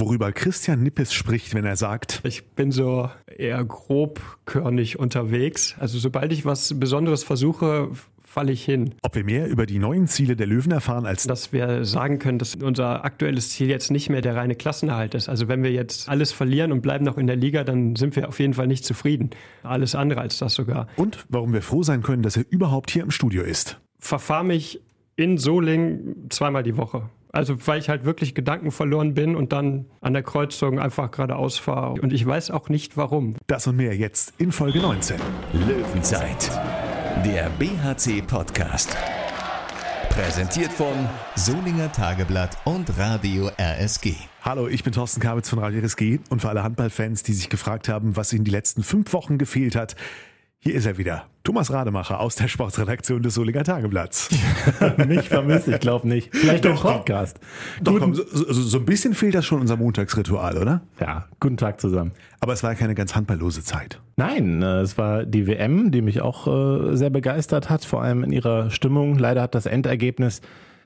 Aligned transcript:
worüber 0.00 0.32
Christian 0.32 0.82
Nippes 0.82 1.12
spricht, 1.12 1.54
wenn 1.54 1.64
er 1.64 1.76
sagt, 1.76 2.20
ich 2.24 2.44
bin 2.50 2.72
so 2.72 3.10
eher 3.26 3.64
grobkörnig 3.64 4.98
unterwegs. 4.98 5.76
Also 5.78 5.98
sobald 5.98 6.32
ich 6.32 6.44
was 6.44 6.78
Besonderes 6.78 7.24
versuche, 7.24 7.90
falle 8.36 8.52
ich 8.52 8.64
hin. 8.64 8.94
Ob 9.00 9.14
wir 9.14 9.24
mehr 9.24 9.48
über 9.48 9.64
die 9.64 9.78
neuen 9.78 10.08
Ziele 10.08 10.36
der 10.36 10.46
Löwen 10.46 10.70
erfahren, 10.70 11.06
als 11.06 11.26
dass 11.26 11.54
wir 11.54 11.86
sagen 11.86 12.18
können, 12.18 12.38
dass 12.38 12.54
unser 12.54 13.02
aktuelles 13.02 13.48
Ziel 13.48 13.70
jetzt 13.70 13.90
nicht 13.90 14.10
mehr 14.10 14.20
der 14.20 14.36
reine 14.36 14.54
Klassenerhalt 14.54 15.14
ist. 15.14 15.30
Also 15.30 15.48
wenn 15.48 15.62
wir 15.62 15.72
jetzt 15.72 16.10
alles 16.10 16.32
verlieren 16.32 16.70
und 16.70 16.82
bleiben 16.82 17.06
noch 17.06 17.16
in 17.16 17.26
der 17.26 17.36
Liga, 17.36 17.64
dann 17.64 17.96
sind 17.96 18.14
wir 18.14 18.28
auf 18.28 18.38
jeden 18.38 18.52
Fall 18.52 18.66
nicht 18.66 18.84
zufrieden. 18.84 19.30
Alles 19.62 19.94
andere 19.94 20.20
als 20.20 20.36
das 20.36 20.52
sogar. 20.52 20.86
Und 20.96 21.24
warum 21.30 21.54
wir 21.54 21.62
froh 21.62 21.82
sein 21.82 22.02
können, 22.02 22.22
dass 22.22 22.36
er 22.36 22.44
überhaupt 22.50 22.90
hier 22.90 23.04
im 23.04 23.10
Studio 23.10 23.42
ist. 23.42 23.80
Verfahr 23.98 24.42
mich 24.42 24.82
in 25.16 25.38
Soling 25.38 26.26
zweimal 26.28 26.62
die 26.62 26.76
Woche. 26.76 27.08
Also 27.36 27.54
weil 27.66 27.78
ich 27.80 27.90
halt 27.90 28.06
wirklich 28.06 28.34
Gedanken 28.34 28.70
verloren 28.70 29.12
bin 29.12 29.36
und 29.36 29.52
dann 29.52 29.84
an 30.00 30.14
der 30.14 30.22
Kreuzung 30.22 30.78
einfach 30.80 31.10
geradeaus 31.10 31.58
fahre. 31.58 32.00
Und 32.00 32.14
ich 32.14 32.24
weiß 32.24 32.50
auch 32.50 32.70
nicht 32.70 32.96
warum. 32.96 33.36
Das 33.46 33.66
und 33.66 33.76
mehr 33.76 33.94
jetzt 33.94 34.32
in 34.38 34.52
Folge 34.52 34.80
19. 34.80 35.18
Löwenzeit 35.52 36.50
der 37.26 37.50
BHC 37.58 38.22
Podcast. 38.22 38.96
Präsentiert 40.08 40.72
von 40.72 40.94
Solinger 41.34 41.92
Tageblatt 41.92 42.56
und 42.64 42.96
Radio 42.96 43.50
RSG. 43.60 44.14
Hallo, 44.40 44.66
ich 44.66 44.82
bin 44.82 44.94
Thorsten 44.94 45.20
Kabitz 45.20 45.50
von 45.50 45.58
Radio 45.58 45.82
RSG 45.82 46.20
und 46.30 46.40
für 46.40 46.48
alle 46.48 46.62
Handballfans, 46.62 47.22
die 47.22 47.34
sich 47.34 47.50
gefragt 47.50 47.90
haben, 47.90 48.16
was 48.16 48.32
ihnen 48.32 48.44
die 48.44 48.50
letzten 48.50 48.82
fünf 48.82 49.12
Wochen 49.12 49.36
gefehlt 49.36 49.76
hat, 49.76 49.94
hier 50.58 50.74
ist 50.74 50.86
er 50.86 50.96
wieder. 50.96 51.26
Thomas 51.46 51.72
Rademacher 51.72 52.18
aus 52.18 52.34
der 52.34 52.48
Sportredaktion 52.48 53.22
des 53.22 53.34
Solinger 53.34 53.62
Tageblatts. 53.62 54.30
Mich 55.06 55.28
vermisst, 55.28 55.68
ich 55.68 55.78
glaube 55.78 56.08
nicht. 56.08 56.34
Vielleicht 56.34 56.64
doch, 56.64 56.84
im 56.84 56.90
Podcast. 56.90 57.38
Doch, 57.80 58.00
komm, 58.00 58.16
so, 58.16 58.24
so, 58.24 58.78
ein 58.78 58.84
bisschen 58.84 59.14
fehlt 59.14 59.36
das 59.36 59.46
schon 59.46 59.60
unser 59.60 59.76
Montagsritual, 59.76 60.58
oder? 60.58 60.80
Ja, 60.98 61.26
guten 61.38 61.56
Tag 61.56 61.80
zusammen. 61.80 62.10
Aber 62.40 62.52
es 62.52 62.64
war 62.64 62.72
ja 62.72 62.76
keine 62.76 62.96
ganz 62.96 63.14
handballlose 63.14 63.62
Zeit. 63.62 64.00
Nein, 64.16 64.60
äh, 64.60 64.80
es 64.80 64.98
war 64.98 65.24
die 65.24 65.46
WM, 65.46 65.92
die 65.92 66.02
mich 66.02 66.20
auch 66.20 66.48
äh, 66.48 66.96
sehr 66.96 67.10
begeistert 67.10 67.70
hat, 67.70 67.84
vor 67.84 68.02
allem 68.02 68.24
in 68.24 68.32
ihrer 68.32 68.72
Stimmung. 68.72 69.16
Leider 69.16 69.42
hat 69.42 69.54
das 69.54 69.66
Endergebnis 69.66 70.40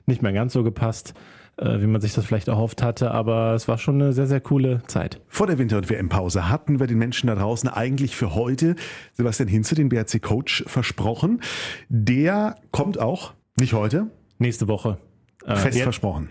nicht 0.05 0.21
mehr 0.21 0.31
ganz 0.31 0.53
so 0.53 0.61
gepasst. 0.61 1.15
Äh, 1.57 1.81
wie 1.81 1.87
man 1.87 2.01
sich 2.01 2.13
das 2.13 2.25
vielleicht 2.25 2.47
erhofft 2.47 2.81
hatte, 2.81 3.11
aber 3.11 3.53
es 3.53 3.67
war 3.67 3.77
schon 3.77 4.01
eine 4.01 4.13
sehr, 4.13 4.25
sehr 4.25 4.39
coole 4.39 4.81
Zeit. 4.87 5.19
Vor 5.27 5.47
der 5.47 5.57
Winter- 5.57 5.77
und 5.77 5.89
WM-Pause 5.89 6.49
hatten 6.49 6.79
wir 6.79 6.87
den 6.87 6.97
Menschen 6.97 7.27
da 7.27 7.35
draußen 7.35 7.69
eigentlich 7.69 8.15
für 8.15 8.33
heute 8.33 8.75
Sebastian 9.13 9.49
Hinze, 9.49 9.75
den 9.75 9.89
BRC-Coach, 9.89 10.63
versprochen. 10.67 11.41
Der 11.89 12.55
kommt 12.71 12.99
auch, 12.99 13.33
nicht 13.59 13.73
heute. 13.73 14.07
Nächste 14.39 14.67
Woche. 14.67 14.97
Äh, 15.45 15.55
Fest 15.55 15.75
Jetzt, 15.75 15.83
versprochen. 15.83 16.29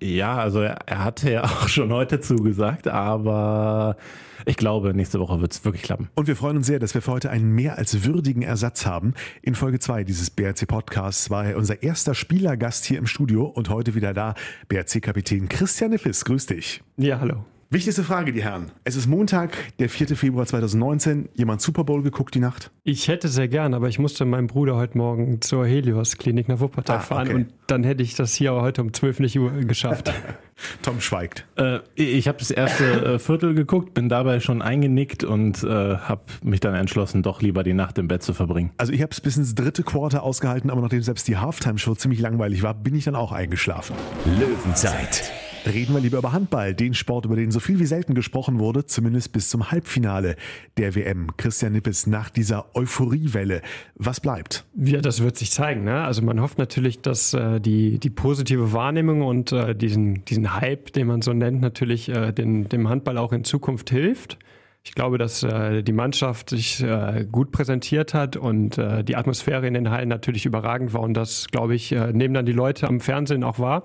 Äh, 0.00 0.06
ja, 0.06 0.36
also 0.36 0.60
er, 0.60 0.78
er 0.86 1.04
hatte 1.04 1.30
ja 1.30 1.44
auch 1.44 1.68
schon 1.68 1.92
heute 1.92 2.20
zugesagt, 2.20 2.88
aber 2.88 3.96
ich 4.44 4.56
glaube, 4.56 4.94
nächste 4.94 5.18
Woche 5.20 5.40
wird 5.40 5.52
es 5.52 5.64
wirklich 5.64 5.82
klappen. 5.82 6.08
Und 6.14 6.26
wir 6.28 6.36
freuen 6.36 6.58
uns 6.58 6.66
sehr, 6.66 6.78
dass 6.78 6.94
wir 6.94 7.02
für 7.02 7.12
heute 7.12 7.30
einen 7.30 7.54
mehr 7.54 7.78
als 7.78 8.04
würdigen 8.04 8.42
Ersatz 8.42 8.86
haben. 8.86 9.14
In 9.42 9.54
Folge 9.54 9.78
2 9.78 10.04
dieses 10.04 10.30
BRC 10.30 10.66
Podcasts 10.66 11.30
war 11.30 11.46
er 11.46 11.56
unser 11.56 11.82
erster 11.82 12.14
Spielergast 12.14 12.84
hier 12.84 12.98
im 12.98 13.06
Studio 13.06 13.44
und 13.44 13.68
heute 13.70 13.94
wieder 13.94 14.14
da, 14.14 14.34
BRC-Kapitän 14.68 15.48
Christian 15.48 15.90
Nippes. 15.90 16.24
Grüß 16.24 16.46
dich. 16.46 16.82
Ja, 16.96 17.20
hallo. 17.20 17.44
Wichtigste 17.68 18.04
Frage, 18.04 18.32
die 18.32 18.44
Herren. 18.44 18.70
Es 18.84 18.94
ist 18.94 19.08
Montag, 19.08 19.56
der 19.80 19.88
4. 19.88 20.16
Februar 20.16 20.46
2019. 20.46 21.30
Jemand 21.34 21.60
Super 21.60 21.82
Bowl 21.82 22.00
geguckt 22.00 22.32
die 22.36 22.38
Nacht? 22.38 22.70
Ich 22.84 23.08
hätte 23.08 23.26
sehr 23.26 23.48
gern, 23.48 23.74
aber 23.74 23.88
ich 23.88 23.98
musste 23.98 24.24
meinen 24.24 24.46
Bruder 24.46 24.76
heute 24.76 24.96
Morgen 24.96 25.40
zur 25.40 25.66
Helios-Klinik 25.66 26.48
nach 26.48 26.60
Wuppertal 26.60 26.98
ah, 26.98 27.00
fahren 27.00 27.26
okay. 27.26 27.34
und 27.34 27.52
dann 27.66 27.82
hätte 27.82 28.04
ich 28.04 28.14
das 28.14 28.34
hier 28.34 28.52
heute 28.52 28.82
um 28.82 28.92
12 28.92 29.18
nicht 29.18 29.36
Uhr 29.36 29.50
geschafft. 29.50 30.12
Tom 30.82 31.00
schweigt. 31.00 31.44
Äh, 31.56 31.80
ich 31.96 32.28
habe 32.28 32.38
das 32.38 32.52
erste 32.52 32.84
äh, 32.84 33.18
Viertel 33.18 33.54
geguckt, 33.54 33.94
bin 33.94 34.08
dabei 34.08 34.38
schon 34.38 34.62
eingenickt 34.62 35.24
und 35.24 35.64
äh, 35.64 35.96
habe 35.96 36.22
mich 36.44 36.60
dann 36.60 36.76
entschlossen, 36.76 37.24
doch 37.24 37.42
lieber 37.42 37.64
die 37.64 37.74
Nacht 37.74 37.98
im 37.98 38.06
Bett 38.06 38.22
zu 38.22 38.32
verbringen. 38.32 38.70
Also 38.78 38.92
ich 38.92 39.02
habe 39.02 39.10
es 39.10 39.20
bis 39.20 39.36
ins 39.36 39.56
dritte 39.56 39.82
Quarter 39.82 40.22
ausgehalten, 40.22 40.70
aber 40.70 40.82
nachdem 40.82 41.02
selbst 41.02 41.26
die 41.26 41.36
Halftime-Show 41.36 41.96
ziemlich 41.96 42.20
langweilig 42.20 42.62
war, 42.62 42.74
bin 42.74 42.94
ich 42.94 43.06
dann 43.06 43.16
auch 43.16 43.32
eingeschlafen. 43.32 43.96
Löwenzeit 44.38 45.32
Reden 45.66 45.94
wir 45.94 46.00
lieber 46.00 46.18
über 46.18 46.32
Handball, 46.32 46.74
den 46.74 46.94
Sport, 46.94 47.24
über 47.24 47.34
den 47.34 47.50
so 47.50 47.58
viel 47.58 47.80
wie 47.80 47.86
selten 47.86 48.14
gesprochen 48.14 48.60
wurde, 48.60 48.86
zumindest 48.86 49.32
bis 49.32 49.48
zum 49.48 49.72
Halbfinale 49.72 50.36
der 50.76 50.94
WM. 50.94 51.36
Christian 51.36 51.72
Nippes, 51.72 52.06
nach 52.06 52.30
dieser 52.30 52.76
Euphoriewelle, 52.76 53.62
was 53.96 54.20
bleibt? 54.20 54.64
Ja, 54.76 55.00
das 55.00 55.22
wird 55.22 55.36
sich 55.36 55.50
zeigen. 55.50 55.82
Ne? 55.82 56.02
Also 56.02 56.22
man 56.22 56.40
hofft 56.40 56.58
natürlich, 56.58 57.00
dass 57.00 57.34
äh, 57.34 57.60
die, 57.60 57.98
die 57.98 58.10
positive 58.10 58.72
Wahrnehmung 58.72 59.22
und 59.22 59.50
äh, 59.50 59.74
diesen, 59.74 60.24
diesen 60.24 60.54
Hype, 60.54 60.92
den 60.92 61.08
man 61.08 61.20
so 61.20 61.32
nennt, 61.32 61.60
natürlich 61.60 62.08
äh, 62.10 62.32
den, 62.32 62.68
dem 62.68 62.88
Handball 62.88 63.18
auch 63.18 63.32
in 63.32 63.42
Zukunft 63.42 63.90
hilft. 63.90 64.38
Ich 64.84 64.94
glaube, 64.94 65.18
dass 65.18 65.42
äh, 65.42 65.82
die 65.82 65.92
Mannschaft 65.92 66.50
sich 66.50 66.80
äh, 66.80 67.26
gut 67.30 67.50
präsentiert 67.50 68.14
hat 68.14 68.36
und 68.36 68.78
äh, 68.78 69.02
die 69.02 69.16
Atmosphäre 69.16 69.66
in 69.66 69.74
den 69.74 69.90
Hallen 69.90 70.08
natürlich 70.08 70.46
überragend 70.46 70.92
war. 70.92 71.00
Und 71.00 71.14
das, 71.14 71.48
glaube 71.48 71.74
ich, 71.74 71.90
äh, 71.90 72.12
nehmen 72.12 72.34
dann 72.34 72.46
die 72.46 72.52
Leute 72.52 72.86
am 72.86 73.00
Fernsehen 73.00 73.42
auch 73.42 73.58
wahr. 73.58 73.82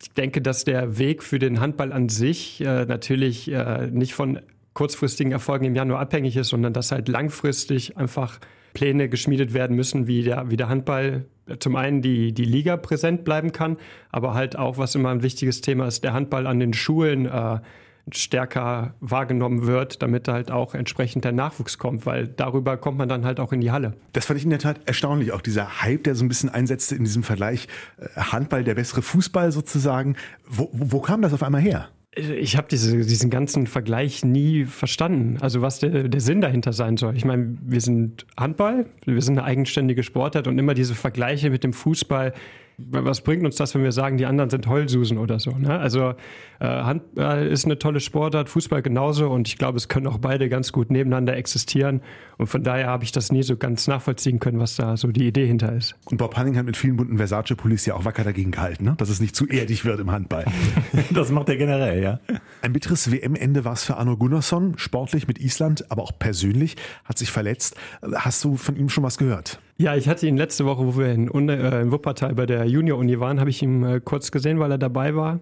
Ich 0.00 0.10
denke, 0.12 0.42
dass 0.42 0.64
der 0.64 0.98
Weg 0.98 1.22
für 1.22 1.38
den 1.38 1.60
Handball 1.60 1.92
an 1.92 2.08
sich 2.08 2.60
äh, 2.60 2.84
natürlich 2.84 3.50
äh, 3.50 3.88
nicht 3.90 4.14
von 4.14 4.40
kurzfristigen 4.74 5.32
Erfolgen 5.32 5.64
im 5.64 5.74
Januar 5.74 6.00
abhängig 6.00 6.36
ist, 6.36 6.48
sondern 6.48 6.72
dass 6.72 6.92
halt 6.92 7.08
langfristig 7.08 7.96
einfach 7.96 8.38
Pläne 8.74 9.08
geschmiedet 9.08 9.54
werden 9.54 9.74
müssen, 9.74 10.06
wie 10.06 10.22
der, 10.22 10.50
wie 10.50 10.56
der 10.58 10.68
Handball 10.68 11.24
zum 11.60 11.76
einen 11.76 12.02
die, 12.02 12.32
die 12.32 12.44
Liga 12.44 12.76
präsent 12.76 13.24
bleiben 13.24 13.52
kann, 13.52 13.78
aber 14.10 14.34
halt 14.34 14.58
auch, 14.58 14.78
was 14.78 14.94
immer 14.94 15.10
ein 15.10 15.22
wichtiges 15.22 15.62
Thema 15.62 15.86
ist, 15.86 16.04
der 16.04 16.12
Handball 16.12 16.46
an 16.46 16.60
den 16.60 16.74
Schulen 16.74 17.26
äh, 17.26 17.58
stärker 18.12 18.94
wahrgenommen 19.00 19.66
wird, 19.66 20.02
damit 20.02 20.28
halt 20.28 20.50
auch 20.50 20.74
entsprechend 20.74 21.24
der 21.24 21.32
Nachwuchs 21.32 21.78
kommt, 21.78 22.06
weil 22.06 22.28
darüber 22.28 22.76
kommt 22.76 22.98
man 22.98 23.08
dann 23.08 23.24
halt 23.24 23.40
auch 23.40 23.52
in 23.52 23.60
die 23.60 23.70
Halle. 23.70 23.94
Das 24.12 24.26
fand 24.26 24.38
ich 24.38 24.44
in 24.44 24.50
der 24.50 24.60
Tat 24.60 24.80
erstaunlich, 24.86 25.32
auch 25.32 25.40
dieser 25.40 25.82
Hype, 25.82 26.04
der 26.04 26.14
so 26.14 26.24
ein 26.24 26.28
bisschen 26.28 26.48
einsetzte 26.48 26.94
in 26.94 27.04
diesem 27.04 27.24
Vergleich 27.24 27.66
äh, 27.98 28.20
Handball, 28.20 28.62
der 28.62 28.74
bessere 28.74 29.02
Fußball 29.02 29.50
sozusagen. 29.50 30.16
Wo, 30.48 30.70
wo 30.72 31.00
kam 31.00 31.22
das 31.22 31.32
auf 31.32 31.42
einmal 31.42 31.60
her? 31.60 31.88
Ich 32.14 32.56
habe 32.56 32.66
diese, 32.70 32.96
diesen 32.96 33.28
ganzen 33.28 33.66
Vergleich 33.66 34.24
nie 34.24 34.64
verstanden. 34.64 35.36
Also 35.40 35.60
was 35.60 35.80
der, 35.80 36.08
der 36.08 36.20
Sinn 36.20 36.40
dahinter 36.40 36.72
sein 36.72 36.96
soll. 36.96 37.14
Ich 37.16 37.26
meine, 37.26 37.58
wir 37.60 37.80
sind 37.80 38.26
Handball, 38.38 38.86
wir 39.04 39.20
sind 39.20 39.38
eine 39.38 39.46
eigenständige 39.46 40.02
Sportart 40.02 40.46
und 40.46 40.58
immer 40.58 40.72
diese 40.72 40.94
Vergleiche 40.94 41.50
mit 41.50 41.62
dem 41.62 41.74
Fußball 41.74 42.32
was 42.78 43.22
bringt 43.22 43.44
uns 43.44 43.56
das, 43.56 43.74
wenn 43.74 43.82
wir 43.82 43.92
sagen, 43.92 44.18
die 44.18 44.26
anderen 44.26 44.50
sind 44.50 44.66
Heulsusen 44.66 45.16
oder 45.18 45.40
so? 45.40 45.52
Ne? 45.52 45.78
Also 45.78 46.14
Handball 46.64 47.46
ist 47.46 47.64
eine 47.64 47.78
tolle 47.78 48.00
Sportart, 48.00 48.48
Fußball 48.48 48.82
genauso 48.82 49.28
und 49.28 49.48
ich 49.48 49.58
glaube, 49.58 49.76
es 49.76 49.88
können 49.88 50.06
auch 50.06 50.18
beide 50.18 50.48
ganz 50.48 50.72
gut 50.72 50.90
nebeneinander 50.90 51.36
existieren 51.36 52.00
und 52.38 52.46
von 52.46 52.62
daher 52.62 52.88
habe 52.88 53.04
ich 53.04 53.12
das 53.12 53.32
nie 53.32 53.42
so 53.42 53.56
ganz 53.56 53.88
nachvollziehen 53.88 54.40
können, 54.40 54.58
was 54.58 54.76
da 54.76 54.96
so 54.96 55.08
die 55.08 55.26
Idee 55.26 55.46
hinter 55.46 55.72
ist. 55.72 55.94
Und 56.04 56.18
Bob 56.18 56.36
Hanning 56.36 56.56
hat 56.56 56.66
mit 56.66 56.76
vielen 56.76 56.96
bunten 56.96 57.16
Versace-Pullis 57.16 57.86
ja 57.86 57.94
auch 57.94 58.04
wacker 58.04 58.24
dagegen 58.24 58.50
gehalten, 58.50 58.84
ne? 58.84 58.94
dass 58.98 59.08
es 59.08 59.20
nicht 59.20 59.34
zu 59.34 59.46
erdig 59.46 59.84
wird 59.84 60.00
im 60.00 60.10
Handball. 60.10 60.44
das 61.14 61.30
macht 61.30 61.48
er 61.48 61.56
generell, 61.56 62.02
ja. 62.02 62.20
Ein 62.62 62.72
bitteres 62.72 63.10
WM-Ende 63.10 63.64
war 63.64 63.72
es 63.72 63.84
für 63.84 63.96
Arno 63.96 64.16
Gunnarsson, 64.16 64.74
sportlich 64.76 65.26
mit 65.28 65.38
Island, 65.38 65.90
aber 65.90 66.02
auch 66.02 66.18
persönlich, 66.18 66.76
hat 67.04 67.18
sich 67.18 67.30
verletzt. 67.30 67.76
Hast 68.14 68.44
du 68.44 68.56
von 68.56 68.76
ihm 68.76 68.88
schon 68.88 69.04
was 69.04 69.18
gehört? 69.18 69.58
Ja, 69.78 69.94
ich 69.94 70.08
hatte 70.08 70.26
ihn 70.26 70.36
letzte 70.36 70.64
Woche, 70.64 70.86
wo 70.86 70.96
wir 70.96 71.12
in, 71.12 71.48
äh, 71.48 71.82
in 71.82 71.92
Wuppertal 71.92 72.34
bei 72.34 72.46
der 72.46 72.64
Junior-Uni 72.64 73.20
waren, 73.20 73.40
habe 73.40 73.50
ich 73.50 73.62
ihn 73.62 73.82
äh, 73.84 74.00
kurz 74.02 74.30
gesehen, 74.30 74.58
weil 74.58 74.70
er 74.70 74.78
dabei 74.78 75.14
war. 75.14 75.40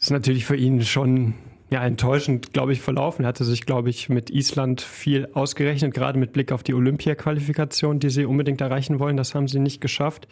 Ist 0.00 0.10
natürlich 0.10 0.46
für 0.46 0.56
ihn 0.56 0.82
schon 0.82 1.34
ja, 1.70 1.84
enttäuschend, 1.84 2.52
glaube 2.52 2.72
ich, 2.72 2.80
verlaufen. 2.80 3.24
Er 3.24 3.28
hatte 3.28 3.44
sich, 3.44 3.66
glaube 3.66 3.90
ich, 3.90 4.08
mit 4.08 4.30
Island 4.30 4.80
viel 4.80 5.28
ausgerechnet, 5.34 5.94
gerade 5.94 6.18
mit 6.18 6.32
Blick 6.32 6.52
auf 6.52 6.62
die 6.62 6.74
Olympia-Qualifikation, 6.74 8.00
die 8.00 8.10
sie 8.10 8.24
unbedingt 8.24 8.60
erreichen 8.60 8.98
wollen. 8.98 9.16
Das 9.16 9.34
haben 9.34 9.46
sie 9.46 9.60
nicht 9.60 9.80
geschafft. 9.80 10.26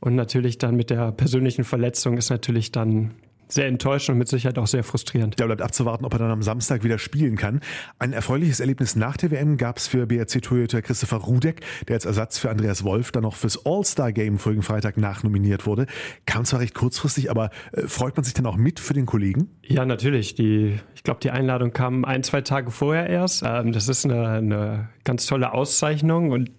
Und 0.00 0.16
natürlich 0.16 0.58
dann 0.58 0.76
mit 0.76 0.90
der 0.90 1.12
persönlichen 1.12 1.64
Verletzung 1.64 2.18
ist 2.18 2.28
natürlich 2.28 2.72
dann 2.72 3.12
sehr 3.48 3.66
enttäuschend 3.66 4.14
und 4.14 4.18
mit 4.18 4.28
Sicherheit 4.28 4.58
auch 4.58 4.66
sehr 4.66 4.84
frustrierend. 4.84 5.38
Ja, 5.38 5.46
bleibt 5.46 5.62
abzuwarten, 5.62 6.04
ob 6.04 6.12
er 6.12 6.18
dann 6.18 6.30
am 6.30 6.42
Samstag 6.42 6.84
wieder 6.84 6.98
spielen 6.98 7.36
kann. 7.36 7.60
Ein 7.98 8.12
erfreuliches 8.12 8.60
Erlebnis 8.60 8.96
nach 8.96 9.16
der 9.16 9.30
WM 9.30 9.56
gab 9.56 9.78
es 9.78 9.86
für 9.86 10.06
BRC-Torhüter 10.06 10.82
Christopher 10.82 11.18
Rudek, 11.18 11.60
der 11.88 11.94
als 11.94 12.04
Ersatz 12.04 12.38
für 12.38 12.50
Andreas 12.50 12.84
Wolf 12.84 13.12
dann 13.12 13.22
noch 13.22 13.36
fürs 13.36 13.64
All-Star-Game 13.64 14.38
vorigen 14.38 14.62
Freitag 14.62 14.96
nachnominiert 14.96 15.66
wurde. 15.66 15.86
Kam 16.26 16.44
zwar 16.44 16.60
recht 16.60 16.74
kurzfristig, 16.74 17.30
aber 17.30 17.50
äh, 17.72 17.82
freut 17.86 18.16
man 18.16 18.24
sich 18.24 18.34
dann 18.34 18.46
auch 18.46 18.56
mit 18.56 18.80
für 18.80 18.94
den 18.94 19.06
Kollegen? 19.06 19.48
Ja, 19.62 19.84
natürlich. 19.84 20.34
Die, 20.34 20.78
ich 20.94 21.02
glaube, 21.02 21.20
die 21.20 21.30
Einladung 21.30 21.72
kam 21.72 22.04
ein, 22.04 22.22
zwei 22.22 22.40
Tage 22.40 22.70
vorher 22.70 23.08
erst. 23.08 23.42
Ähm, 23.44 23.72
das 23.72 23.88
ist 23.88 24.04
eine, 24.04 24.28
eine 24.28 24.88
ganz 25.04 25.26
tolle 25.26 25.52
Auszeichnung 25.52 26.30
und 26.30 26.50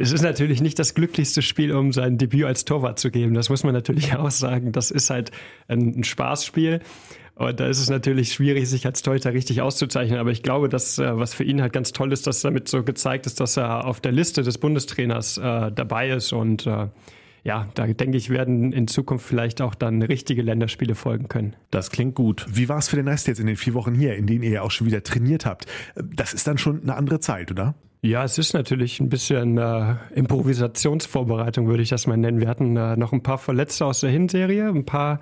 es 0.00 0.12
ist 0.12 0.22
natürlich 0.22 0.62
nicht 0.62 0.78
das 0.78 0.94
glücklichste 0.94 1.42
Spiel, 1.42 1.72
um 1.72 1.92
sein 1.92 2.16
Debüt 2.16 2.44
als 2.44 2.64
Torwart 2.64 2.98
zu 2.98 3.10
geben. 3.10 3.34
Das 3.34 3.50
muss 3.50 3.64
man 3.64 3.74
natürlich 3.74 4.14
auch 4.16 4.30
sagen. 4.30 4.72
Das 4.72 4.90
ist 4.90 5.10
halt 5.10 5.30
ein, 5.68 6.02
Spaßspiel. 6.02 6.80
Und 7.34 7.60
da 7.60 7.66
ist 7.66 7.80
es 7.80 7.90
natürlich 7.90 8.32
schwierig, 8.32 8.68
sich 8.68 8.86
als 8.86 9.02
Torhüter 9.02 9.34
richtig 9.34 9.60
auszuzeichnen. 9.60 10.18
Aber 10.18 10.30
ich 10.30 10.42
glaube, 10.42 10.70
dass 10.70 10.98
äh, 10.98 11.16
was 11.18 11.34
für 11.34 11.44
ihn 11.44 11.60
halt 11.60 11.74
ganz 11.74 11.92
toll 11.92 12.12
ist, 12.12 12.26
dass 12.26 12.40
damit 12.40 12.68
so 12.68 12.82
gezeigt 12.82 13.26
ist, 13.26 13.40
dass 13.40 13.58
er 13.58 13.86
auf 13.86 14.00
der 14.00 14.12
Liste 14.12 14.42
des 14.42 14.56
Bundestrainers 14.58 15.36
äh, 15.36 15.70
dabei 15.70 16.10
ist 16.10 16.32
und 16.32 16.66
äh, 16.66 16.88
ja, 17.42 17.68
da 17.74 17.86
denke 17.86 18.18
ich, 18.18 18.28
werden 18.28 18.74
in 18.74 18.86
Zukunft 18.86 19.24
vielleicht 19.24 19.62
auch 19.62 19.74
dann 19.74 20.02
richtige 20.02 20.42
Länderspiele 20.42 20.94
folgen 20.94 21.28
können. 21.28 21.56
Das 21.70 21.90
klingt 21.90 22.14
gut. 22.14 22.44
Wie 22.50 22.68
war 22.68 22.76
es 22.76 22.88
für 22.88 22.96
den 22.96 23.08
Rest 23.08 23.28
jetzt 23.28 23.40
in 23.40 23.46
den 23.46 23.56
vier 23.56 23.72
Wochen 23.72 23.94
hier, 23.94 24.14
in 24.16 24.26
denen 24.26 24.42
ihr 24.42 24.50
ja 24.50 24.62
auch 24.62 24.70
schon 24.70 24.86
wieder 24.86 25.02
trainiert 25.02 25.46
habt? 25.46 25.66
Das 25.94 26.34
ist 26.34 26.46
dann 26.46 26.58
schon 26.58 26.82
eine 26.82 26.96
andere 26.96 27.20
Zeit, 27.20 27.50
oder? 27.50 27.74
Ja, 28.02 28.24
es 28.24 28.38
ist 28.38 28.54
natürlich 28.54 28.98
ein 29.00 29.10
bisschen 29.10 29.58
äh, 29.58 29.96
Improvisationsvorbereitung, 30.14 31.66
würde 31.66 31.82
ich 31.82 31.90
das 31.90 32.06
mal 32.06 32.16
nennen. 32.16 32.40
Wir 32.40 32.48
hatten 32.48 32.76
äh, 32.76 32.96
noch 32.96 33.12
ein 33.12 33.22
paar 33.22 33.38
Verletzte 33.38 33.84
aus 33.84 34.00
der 34.00 34.10
Hinserie, 34.10 34.68
ein 34.68 34.86
paar 34.86 35.20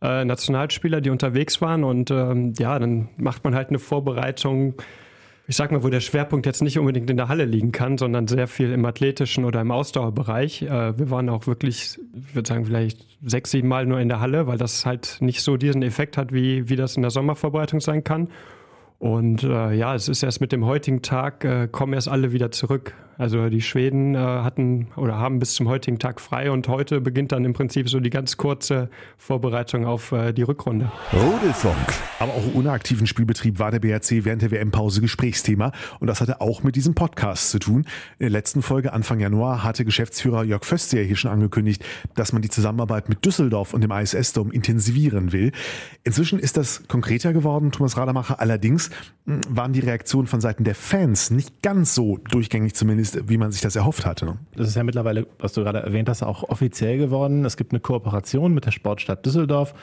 äh, 0.00 0.24
Nationalspieler, 0.24 1.02
die 1.02 1.10
unterwegs 1.10 1.60
waren 1.60 1.84
und 1.84 2.10
ähm, 2.10 2.54
ja, 2.58 2.78
dann 2.78 3.10
macht 3.18 3.44
man 3.44 3.54
halt 3.54 3.68
eine 3.68 3.78
Vorbereitung 3.78 4.74
ich 5.48 5.56
sag 5.56 5.70
mal, 5.70 5.84
wo 5.84 5.88
der 5.88 6.00
Schwerpunkt 6.00 6.44
jetzt 6.44 6.62
nicht 6.62 6.78
unbedingt 6.78 7.08
in 7.08 7.16
der 7.16 7.28
Halle 7.28 7.44
liegen 7.44 7.70
kann, 7.70 7.98
sondern 7.98 8.26
sehr 8.26 8.48
viel 8.48 8.72
im 8.72 8.84
athletischen 8.84 9.44
oder 9.44 9.60
im 9.60 9.70
Ausdauerbereich. 9.70 10.62
Äh, 10.62 10.98
wir 10.98 11.10
waren 11.10 11.28
auch 11.28 11.46
wirklich, 11.46 11.98
ich 12.14 12.34
würde 12.34 12.48
sagen, 12.48 12.66
vielleicht 12.66 13.06
sechs, 13.24 13.52
sieben 13.52 13.68
Mal 13.68 13.86
nur 13.86 14.00
in 14.00 14.08
der 14.08 14.20
Halle, 14.20 14.46
weil 14.48 14.58
das 14.58 14.84
halt 14.84 15.18
nicht 15.20 15.42
so 15.42 15.56
diesen 15.56 15.82
Effekt 15.82 16.16
hat, 16.16 16.32
wie, 16.32 16.68
wie 16.68 16.76
das 16.76 16.96
in 16.96 17.02
der 17.02 17.12
Sommervorbereitung 17.12 17.80
sein 17.80 18.02
kann. 18.02 18.28
Und 18.98 19.42
äh, 19.42 19.72
ja, 19.72 19.94
es 19.94 20.08
ist 20.08 20.22
erst 20.22 20.40
mit 20.40 20.52
dem 20.52 20.64
heutigen 20.64 21.02
Tag, 21.02 21.44
äh, 21.44 21.68
kommen 21.70 21.92
erst 21.92 22.08
alle 22.08 22.32
wieder 22.32 22.50
zurück. 22.50 22.94
Also 23.18 23.48
die 23.48 23.62
Schweden 23.62 24.14
äh, 24.14 24.18
hatten 24.18 24.88
oder 24.96 25.16
haben 25.16 25.38
bis 25.38 25.54
zum 25.54 25.68
heutigen 25.68 25.98
Tag 25.98 26.20
frei 26.20 26.50
und 26.50 26.68
heute 26.68 27.00
beginnt 27.00 27.32
dann 27.32 27.46
im 27.46 27.54
Prinzip 27.54 27.88
so 27.88 27.98
die 27.98 28.10
ganz 28.10 28.36
kurze 28.36 28.90
Vorbereitung 29.16 29.86
auf 29.86 30.12
äh, 30.12 30.34
die 30.34 30.42
Rückrunde. 30.42 30.92
Rudelfunk. 31.14 31.94
Aber 32.18 32.32
auch 32.32 32.54
ohne 32.54 32.72
aktiven 32.72 33.06
Spielbetrieb 33.06 33.58
war 33.58 33.70
der 33.70 33.80
BRC 33.80 34.24
während 34.24 34.42
der 34.42 34.50
WM-Pause 34.50 35.00
Gesprächsthema 35.00 35.72
und 35.98 36.08
das 36.08 36.20
hatte 36.20 36.42
auch 36.42 36.62
mit 36.62 36.76
diesem 36.76 36.94
Podcast 36.94 37.50
zu 37.50 37.58
tun. 37.58 37.86
In 38.18 38.24
der 38.24 38.30
letzten 38.30 38.60
Folge 38.60 38.92
Anfang 38.92 39.18
Januar 39.18 39.64
hatte 39.64 39.86
Geschäftsführer 39.86 40.44
Jörg 40.44 40.64
Föstier 40.64 41.02
hier 41.02 41.16
schon 41.16 41.30
angekündigt, 41.30 41.82
dass 42.16 42.34
man 42.34 42.42
die 42.42 42.50
Zusammenarbeit 42.50 43.08
mit 43.08 43.24
Düsseldorf 43.24 43.72
und 43.72 43.80
dem 43.80 43.92
ISS-Dom 43.92 44.52
intensivieren 44.52 45.32
will. 45.32 45.52
Inzwischen 46.04 46.38
ist 46.38 46.58
das 46.58 46.86
konkreter 46.86 47.32
geworden, 47.32 47.72
Thomas 47.72 47.96
Rademacher. 47.96 48.40
Allerdings 48.40 48.90
hm, 49.24 49.40
waren 49.48 49.72
die 49.72 49.80
Reaktionen 49.80 50.26
von 50.26 50.42
Seiten 50.42 50.64
der 50.64 50.74
Fans 50.74 51.30
nicht 51.30 51.62
ganz 51.62 51.94
so 51.94 52.18
durchgängig 52.18 52.74
zumindest 52.74 53.05
ist, 53.14 53.28
wie 53.28 53.36
man 53.36 53.52
sich 53.52 53.60
das 53.60 53.76
erhofft 53.76 54.04
hatte. 54.06 54.36
Das 54.54 54.68
ist 54.68 54.74
ja 54.74 54.82
mittlerweile, 54.82 55.26
was 55.38 55.52
du 55.52 55.62
gerade 55.62 55.80
erwähnt 55.80 56.08
hast, 56.08 56.22
auch 56.22 56.42
offiziell 56.44 56.98
geworden. 56.98 57.44
Es 57.44 57.56
gibt 57.56 57.72
eine 57.72 57.80
Kooperation 57.80 58.54
mit 58.54 58.66
der 58.66 58.70
Sportstadt 58.70 59.24
Düsseldorf 59.24 59.74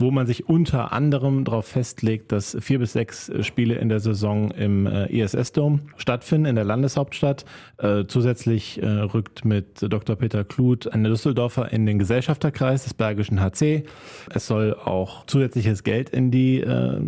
wo 0.00 0.10
man 0.10 0.26
sich 0.26 0.48
unter 0.48 0.92
anderem 0.92 1.44
darauf 1.44 1.66
festlegt, 1.66 2.32
dass 2.32 2.56
vier 2.60 2.78
bis 2.78 2.94
sechs 2.94 3.30
Spiele 3.40 3.74
in 3.74 3.88
der 3.88 4.00
Saison 4.00 4.50
im 4.50 4.86
ISS-Dom 4.86 5.74
äh, 5.74 6.00
stattfinden, 6.00 6.46
in 6.46 6.54
der 6.54 6.64
Landeshauptstadt. 6.64 7.44
Äh, 7.78 8.04
zusätzlich 8.06 8.82
äh, 8.82 8.86
rückt 8.86 9.44
mit 9.44 9.80
Dr. 9.80 10.16
Peter 10.16 10.44
Kluth 10.44 10.90
ein 10.92 11.04
Düsseldorfer 11.04 11.72
in 11.72 11.86
den 11.86 11.98
Gesellschafterkreis 11.98 12.84
des 12.84 12.94
Bergischen 12.94 13.40
HC. 13.40 13.84
Es 14.30 14.46
soll 14.46 14.74
auch 14.74 15.26
zusätzliches 15.26 15.84
Geld 15.84 16.10
in 16.10 16.30
die 16.30 16.64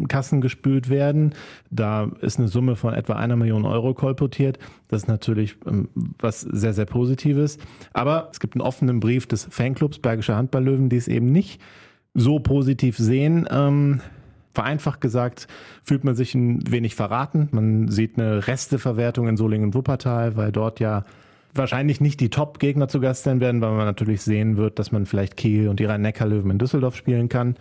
Kassen 0.09 0.41
gespült 0.41 0.89
werden. 0.89 1.35
Da 1.71 2.11
ist 2.21 2.39
eine 2.39 2.49
Summe 2.49 2.77
von 2.77 2.94
etwa 2.94 3.15
einer 3.15 3.37
Million 3.37 3.65
Euro 3.65 3.94
kolportiert. 3.94 4.59
Das 4.89 5.03
ist 5.03 5.09
natürlich 5.09 5.56
ähm, 5.67 5.89
was 6.19 6.43
sehr, 6.43 6.75
sehr 6.75 6.85
Positives. 6.85 7.59
Aber 7.93 8.29
es 8.31 8.41
gibt 8.41 8.55
einen 8.55 8.61
offenen 8.61 9.00
Brief 9.00 9.27
des 9.27 9.44
Fanclubs 9.50 9.99
Bergische 9.99 10.37
Handballlöwen, 10.37 10.91
die 10.91 10.97
es 10.97 11.09
eben 11.09 11.33
nicht 11.33 11.61
so 12.14 12.38
positiv 12.38 12.99
sehen. 12.99 13.47
Ähm, 13.50 14.00
vereinfacht 14.55 15.00
gesagt 15.00 15.47
fühlt 15.82 16.05
man 16.05 16.14
sich 16.14 16.35
ein 16.35 16.70
wenig 16.70 16.94
verraten. 16.94 17.49
Man 17.53 17.88
sieht 17.88 18.19
eine 18.19 18.47
Resteverwertung 18.47 19.29
in 19.29 19.37
Solingen-Wuppertal, 19.37 20.37
weil 20.37 20.53
dort 20.53 20.81
ja 20.81 21.05
wahrscheinlich 21.55 22.00
nicht 22.00 22.20
die 22.20 22.31
Top-Gegner 22.31 22.88
zu 22.88 23.00
Gast 23.00 23.25
sein 23.25 23.41
werden, 23.41 23.61
weil 23.61 23.73
man 23.73 23.87
natürlich 23.87 24.23
sehen 24.23 24.56
wird, 24.56 24.79
dass 24.79 24.93
man 24.93 25.06
vielleicht 25.06 25.37
Kiel 25.37 25.69
und 25.69 25.81
die 25.81 25.85
Rhein-Neckar-Löwen 25.85 26.50
in 26.50 26.59
Düsseldorf 26.59 26.97
spielen 26.97 27.29
kann. 27.29 27.56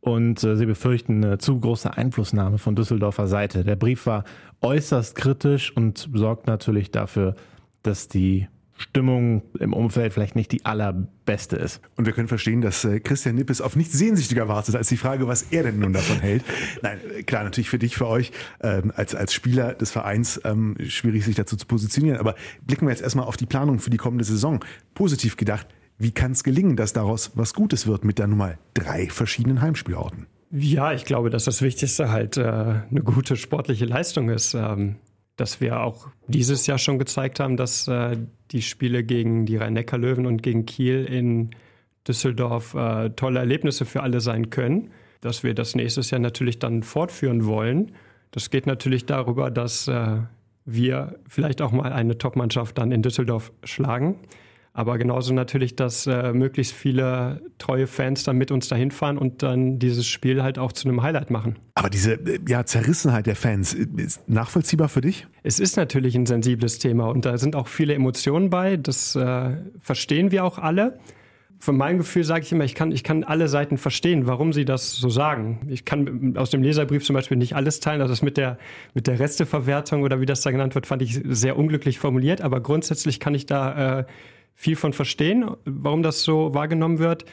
Und 0.00 0.42
äh, 0.42 0.56
sie 0.56 0.66
befürchten 0.66 1.24
eine 1.24 1.38
zu 1.38 1.60
große 1.60 1.96
Einflussnahme 1.96 2.58
von 2.58 2.74
Düsseldorfer 2.74 3.28
Seite. 3.28 3.62
Der 3.62 3.76
Brief 3.76 4.06
war 4.06 4.24
äußerst 4.60 5.14
kritisch 5.14 5.74
und 5.76 6.08
sorgt 6.12 6.46
natürlich 6.46 6.90
dafür, 6.90 7.34
dass 7.82 8.08
die 8.08 8.48
Stimmung 8.82 9.42
im 9.58 9.72
Umfeld 9.72 10.12
vielleicht 10.12 10.36
nicht 10.36 10.50
die 10.52 10.64
allerbeste 10.64 11.56
ist. 11.56 11.80
Und 11.96 12.06
wir 12.06 12.12
können 12.12 12.28
verstehen, 12.28 12.60
dass 12.60 12.84
äh, 12.84 13.00
Christian 13.00 13.36
Nippes 13.36 13.60
auf 13.60 13.76
nichts 13.76 13.96
sehnsüchtiger 13.96 14.48
wartet 14.48 14.74
als 14.74 14.88
die 14.88 14.96
Frage, 14.96 15.28
was 15.28 15.42
er 15.50 15.62
denn 15.62 15.78
nun 15.78 15.92
davon 15.92 16.18
hält. 16.20 16.44
Nein, 16.82 16.98
klar, 17.26 17.44
natürlich 17.44 17.70
für 17.70 17.78
dich, 17.78 17.96
für 17.96 18.08
euch 18.08 18.32
ähm, 18.60 18.92
als, 18.96 19.14
als 19.14 19.32
Spieler 19.32 19.74
des 19.74 19.90
Vereins 19.90 20.40
ähm, 20.44 20.76
schwierig, 20.88 21.24
sich 21.24 21.36
dazu 21.36 21.56
zu 21.56 21.66
positionieren. 21.66 22.18
Aber 22.18 22.34
blicken 22.66 22.86
wir 22.86 22.90
jetzt 22.90 23.02
erstmal 23.02 23.26
auf 23.26 23.36
die 23.36 23.46
Planung 23.46 23.78
für 23.78 23.90
die 23.90 23.96
kommende 23.96 24.24
Saison. 24.24 24.64
Positiv 24.94 25.36
gedacht, 25.36 25.66
wie 25.98 26.10
kann 26.10 26.32
es 26.32 26.42
gelingen, 26.42 26.76
dass 26.76 26.92
daraus 26.92 27.30
was 27.34 27.54
Gutes 27.54 27.86
wird 27.86 28.04
mit 28.04 28.18
der 28.18 28.26
Nummer 28.26 28.54
drei 28.74 29.08
verschiedenen 29.08 29.60
Heimspielorten? 29.60 30.26
Ja, 30.50 30.92
ich 30.92 31.04
glaube, 31.04 31.30
dass 31.30 31.44
das 31.44 31.62
Wichtigste 31.62 32.10
halt 32.10 32.36
äh, 32.36 32.42
eine 32.42 33.02
gute 33.04 33.36
sportliche 33.36 33.84
Leistung 33.84 34.28
ist. 34.28 34.54
Ähm 34.54 34.96
dass 35.36 35.60
wir 35.60 35.80
auch 35.80 36.08
dieses 36.26 36.66
Jahr 36.66 36.78
schon 36.78 36.98
gezeigt 36.98 37.40
haben, 37.40 37.56
dass 37.56 37.88
äh, 37.88 38.18
die 38.50 38.62
Spiele 38.62 39.02
gegen 39.02 39.46
die 39.46 39.56
Rhein-Neckar-Löwen 39.56 40.26
und 40.26 40.42
gegen 40.42 40.66
Kiel 40.66 41.04
in 41.04 41.50
Düsseldorf 42.06 42.74
äh, 42.74 43.10
tolle 43.10 43.38
Erlebnisse 43.40 43.84
für 43.84 44.02
alle 44.02 44.20
sein 44.20 44.50
können, 44.50 44.90
dass 45.20 45.42
wir 45.42 45.54
das 45.54 45.74
nächstes 45.74 46.10
Jahr 46.10 46.20
natürlich 46.20 46.58
dann 46.58 46.82
fortführen 46.82 47.46
wollen. 47.46 47.92
Das 48.30 48.50
geht 48.50 48.66
natürlich 48.66 49.06
darüber, 49.06 49.50
dass 49.50 49.88
äh, 49.88 50.18
wir 50.64 51.18
vielleicht 51.26 51.62
auch 51.62 51.72
mal 51.72 51.92
eine 51.92 52.18
Top-Mannschaft 52.18 52.78
dann 52.78 52.92
in 52.92 53.02
Düsseldorf 53.02 53.52
schlagen. 53.64 54.16
Aber 54.74 54.96
genauso 54.96 55.34
natürlich, 55.34 55.76
dass 55.76 56.06
äh, 56.06 56.32
möglichst 56.32 56.72
viele 56.72 57.42
treue 57.58 57.86
Fans 57.86 58.24
dann 58.24 58.38
mit 58.38 58.50
uns 58.50 58.68
dahin 58.68 58.90
fahren 58.90 59.18
und 59.18 59.42
dann 59.42 59.78
dieses 59.78 60.06
Spiel 60.06 60.42
halt 60.42 60.58
auch 60.58 60.72
zu 60.72 60.88
einem 60.88 61.02
Highlight 61.02 61.30
machen. 61.30 61.58
Aber 61.74 61.90
diese 61.90 62.14
äh, 62.14 62.38
ja, 62.48 62.64
Zerrissenheit 62.64 63.26
der 63.26 63.36
Fans 63.36 63.74
ist 63.74 64.26
nachvollziehbar 64.30 64.88
für 64.88 65.02
dich? 65.02 65.26
Es 65.42 65.60
ist 65.60 65.76
natürlich 65.76 66.14
ein 66.14 66.24
sensibles 66.24 66.78
Thema 66.78 67.08
und 67.08 67.26
da 67.26 67.36
sind 67.36 67.54
auch 67.54 67.68
viele 67.68 67.92
Emotionen 67.92 68.48
bei. 68.48 68.78
Das 68.78 69.14
äh, 69.14 69.56
verstehen 69.78 70.30
wir 70.30 70.42
auch 70.44 70.58
alle. 70.58 70.98
Von 71.58 71.76
meinem 71.76 71.98
Gefühl 71.98 72.24
sage 72.24 72.44
ich 72.44 72.50
immer, 72.50 72.64
ich 72.64 72.74
kann, 72.74 72.90
ich 72.90 73.04
kann 73.04 73.24
alle 73.24 73.48
Seiten 73.48 73.76
verstehen, 73.76 74.26
warum 74.26 74.52
sie 74.52 74.64
das 74.64 74.96
so 74.96 75.10
sagen. 75.10 75.60
Ich 75.68 75.84
kann 75.84 76.36
aus 76.36 76.50
dem 76.50 76.62
Leserbrief 76.62 77.04
zum 77.04 77.14
Beispiel 77.14 77.36
nicht 77.36 77.54
alles 77.54 77.78
teilen. 77.78 78.00
Also 78.00 78.12
das 78.12 78.22
mit 78.22 78.36
der, 78.36 78.58
mit 78.94 79.06
der 79.06 79.20
Resteverwertung 79.20 80.02
oder 80.02 80.20
wie 80.20 80.26
das 80.26 80.40
da 80.40 80.50
genannt 80.50 80.74
wird, 80.74 80.86
fand 80.86 81.02
ich 81.02 81.20
sehr 81.24 81.56
unglücklich 81.58 82.00
formuliert. 82.00 82.40
Aber 82.40 82.60
grundsätzlich 82.60 83.20
kann 83.20 83.34
ich 83.34 83.46
da 83.46 84.00
äh, 84.00 84.04
viel 84.54 84.76
von 84.76 84.92
verstehen, 84.92 85.50
warum 85.64 86.02
das 86.02 86.22
so 86.22 86.54
wahrgenommen 86.54 86.98
wird. 86.98 87.24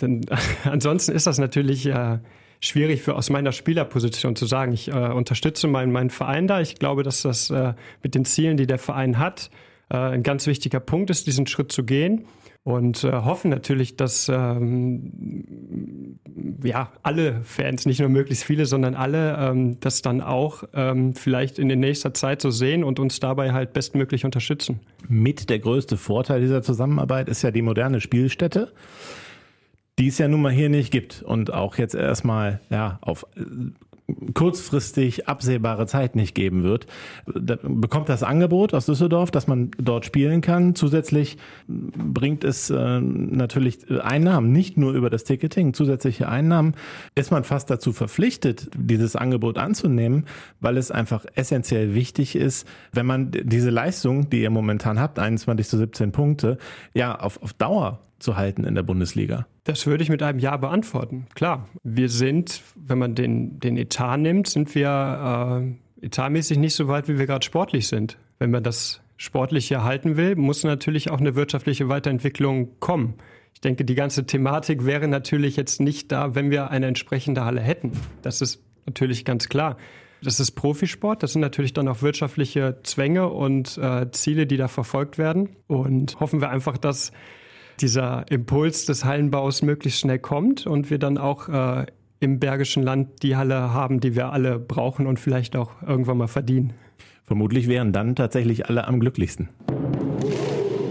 Denn 0.00 0.22
ansonsten 0.64 1.12
ist 1.12 1.26
das 1.26 1.38
natürlich 1.38 1.86
äh, 1.86 2.18
schwierig 2.60 3.02
für 3.02 3.16
aus 3.16 3.30
meiner 3.30 3.52
Spielerposition 3.52 4.36
zu 4.36 4.46
sagen. 4.46 4.72
Ich 4.72 4.88
äh, 4.88 4.92
unterstütze 4.92 5.66
meinen, 5.66 5.92
meinen 5.92 6.10
Verein 6.10 6.46
da. 6.46 6.60
Ich 6.60 6.76
glaube, 6.76 7.02
dass 7.02 7.22
das 7.22 7.50
äh, 7.50 7.74
mit 8.02 8.14
den 8.14 8.24
Zielen, 8.24 8.56
die 8.56 8.66
der 8.66 8.78
Verein 8.78 9.18
hat, 9.18 9.50
äh, 9.90 9.96
ein 9.96 10.22
ganz 10.22 10.46
wichtiger 10.46 10.80
Punkt 10.80 11.10
ist, 11.10 11.26
diesen 11.26 11.46
Schritt 11.46 11.72
zu 11.72 11.84
gehen 11.84 12.26
und 12.62 13.04
äh, 13.04 13.12
hoffen 13.12 13.50
natürlich, 13.50 13.96
dass 13.96 14.28
ähm, 14.28 16.18
ja 16.62 16.92
alle 17.02 17.42
Fans, 17.42 17.86
nicht 17.86 18.00
nur 18.00 18.08
möglichst 18.08 18.44
viele, 18.44 18.66
sondern 18.66 18.94
alle, 18.94 19.36
ähm, 19.38 19.80
das 19.80 20.02
dann 20.02 20.20
auch 20.20 20.64
ähm, 20.74 21.14
vielleicht 21.14 21.58
in 21.58 21.68
der 21.68 21.78
nächster 21.78 22.12
Zeit 22.12 22.42
so 22.42 22.50
sehen 22.50 22.84
und 22.84 23.00
uns 23.00 23.18
dabei 23.18 23.52
halt 23.52 23.72
bestmöglich 23.72 24.24
unterstützen. 24.24 24.80
Mit 25.08 25.48
der 25.48 25.58
größte 25.58 25.96
Vorteil 25.96 26.40
dieser 26.40 26.62
Zusammenarbeit 26.62 27.28
ist 27.28 27.42
ja 27.42 27.50
die 27.50 27.62
moderne 27.62 28.00
Spielstätte 28.00 28.72
die 30.00 30.08
es 30.08 30.16
ja 30.16 30.28
nun 30.28 30.40
mal 30.40 30.50
hier 30.50 30.70
nicht 30.70 30.90
gibt 30.90 31.22
und 31.22 31.52
auch 31.52 31.76
jetzt 31.76 31.94
erstmal 31.94 32.60
ja 32.70 32.98
auf 33.02 33.26
kurzfristig 34.34 35.28
absehbare 35.28 35.86
Zeit 35.86 36.16
nicht 36.16 36.34
geben 36.34 36.62
wird, 36.62 36.86
da 37.26 37.56
bekommt 37.62 38.08
das 38.08 38.22
Angebot 38.22 38.74
aus 38.74 38.86
Düsseldorf, 38.86 39.30
dass 39.30 39.46
man 39.46 39.70
dort 39.78 40.04
spielen 40.04 40.40
kann. 40.40 40.74
Zusätzlich 40.74 41.38
bringt 41.68 42.44
es 42.44 42.70
äh, 42.70 43.00
natürlich 43.00 43.90
Einnahmen, 44.02 44.52
nicht 44.52 44.76
nur 44.76 44.92
über 44.92 45.10
das 45.10 45.24
Ticketing, 45.24 45.74
zusätzliche 45.74 46.28
Einnahmen. 46.28 46.74
Ist 47.14 47.30
man 47.30 47.44
fast 47.44 47.70
dazu 47.70 47.92
verpflichtet, 47.92 48.70
dieses 48.76 49.16
Angebot 49.16 49.58
anzunehmen, 49.58 50.26
weil 50.60 50.76
es 50.76 50.90
einfach 50.90 51.24
essentiell 51.34 51.94
wichtig 51.94 52.36
ist, 52.36 52.66
wenn 52.92 53.06
man 53.06 53.30
diese 53.30 53.70
Leistung, 53.70 54.30
die 54.30 54.42
ihr 54.42 54.50
momentan 54.50 54.98
habt, 55.00 55.18
21 55.18 55.68
zu 55.68 55.78
17 55.78 56.12
Punkte, 56.12 56.58
ja, 56.94 57.18
auf, 57.18 57.42
auf 57.42 57.52
Dauer 57.52 58.00
zu 58.18 58.36
halten 58.36 58.64
in 58.64 58.74
der 58.74 58.82
Bundesliga? 58.82 59.46
Das 59.64 59.86
würde 59.86 60.02
ich 60.02 60.08
mit 60.08 60.22
einem 60.22 60.38
Ja 60.38 60.56
beantworten. 60.56 61.26
Klar, 61.34 61.68
wir 61.82 62.08
sind, 62.08 62.62
wenn 62.76 62.98
man 62.98 63.14
den, 63.14 63.60
den 63.60 63.76
Etat 63.76 64.16
nimmt, 64.16 64.48
sind 64.48 64.74
wir 64.74 65.70
äh, 66.00 66.06
etatmäßig 66.06 66.58
nicht 66.58 66.74
so 66.74 66.88
weit, 66.88 67.08
wie 67.08 67.18
wir 67.18 67.26
gerade 67.26 67.44
sportlich 67.44 67.86
sind. 67.88 68.16
Wenn 68.38 68.50
man 68.50 68.62
das 68.62 69.02
sportlich 69.16 69.70
erhalten 69.70 70.16
will, 70.16 70.34
muss 70.34 70.64
natürlich 70.64 71.10
auch 71.10 71.20
eine 71.20 71.34
wirtschaftliche 71.34 71.90
Weiterentwicklung 71.90 72.80
kommen. 72.80 73.14
Ich 73.52 73.60
denke, 73.60 73.84
die 73.84 73.94
ganze 73.94 74.24
Thematik 74.24 74.86
wäre 74.86 75.06
natürlich 75.08 75.56
jetzt 75.56 75.80
nicht 75.80 76.10
da, 76.10 76.34
wenn 76.34 76.50
wir 76.50 76.70
eine 76.70 76.86
entsprechende 76.86 77.44
Halle 77.44 77.60
hätten. 77.60 77.92
Das 78.22 78.40
ist 78.40 78.62
natürlich 78.86 79.26
ganz 79.26 79.50
klar. 79.50 79.76
Das 80.22 80.40
ist 80.40 80.52
Profisport, 80.52 81.22
das 81.22 81.32
sind 81.32 81.40
natürlich 81.40 81.72
dann 81.72 81.88
auch 81.88 82.02
wirtschaftliche 82.02 82.78
Zwänge 82.82 83.28
und 83.28 83.78
äh, 83.78 84.10
Ziele, 84.10 84.46
die 84.46 84.56
da 84.56 84.68
verfolgt 84.68 85.18
werden. 85.18 85.56
Und 85.66 86.18
hoffen 86.20 86.40
wir 86.40 86.50
einfach, 86.50 86.78
dass 86.78 87.12
dieser 87.82 88.30
Impuls 88.30 88.84
des 88.84 89.04
Hallenbaus 89.04 89.62
möglichst 89.62 90.00
schnell 90.00 90.18
kommt 90.18 90.66
und 90.66 90.90
wir 90.90 90.98
dann 90.98 91.18
auch 91.18 91.48
äh, 91.48 91.86
im 92.20 92.38
Bergischen 92.38 92.82
Land 92.82 93.22
die 93.22 93.36
Halle 93.36 93.72
haben, 93.72 94.00
die 94.00 94.14
wir 94.14 94.32
alle 94.32 94.58
brauchen 94.58 95.06
und 95.06 95.18
vielleicht 95.18 95.56
auch 95.56 95.70
irgendwann 95.86 96.18
mal 96.18 96.28
verdienen. 96.28 96.72
Vermutlich 97.24 97.68
wären 97.68 97.92
dann 97.92 98.16
tatsächlich 98.16 98.66
alle 98.66 98.86
am 98.86 99.00
glücklichsten. 99.00 99.48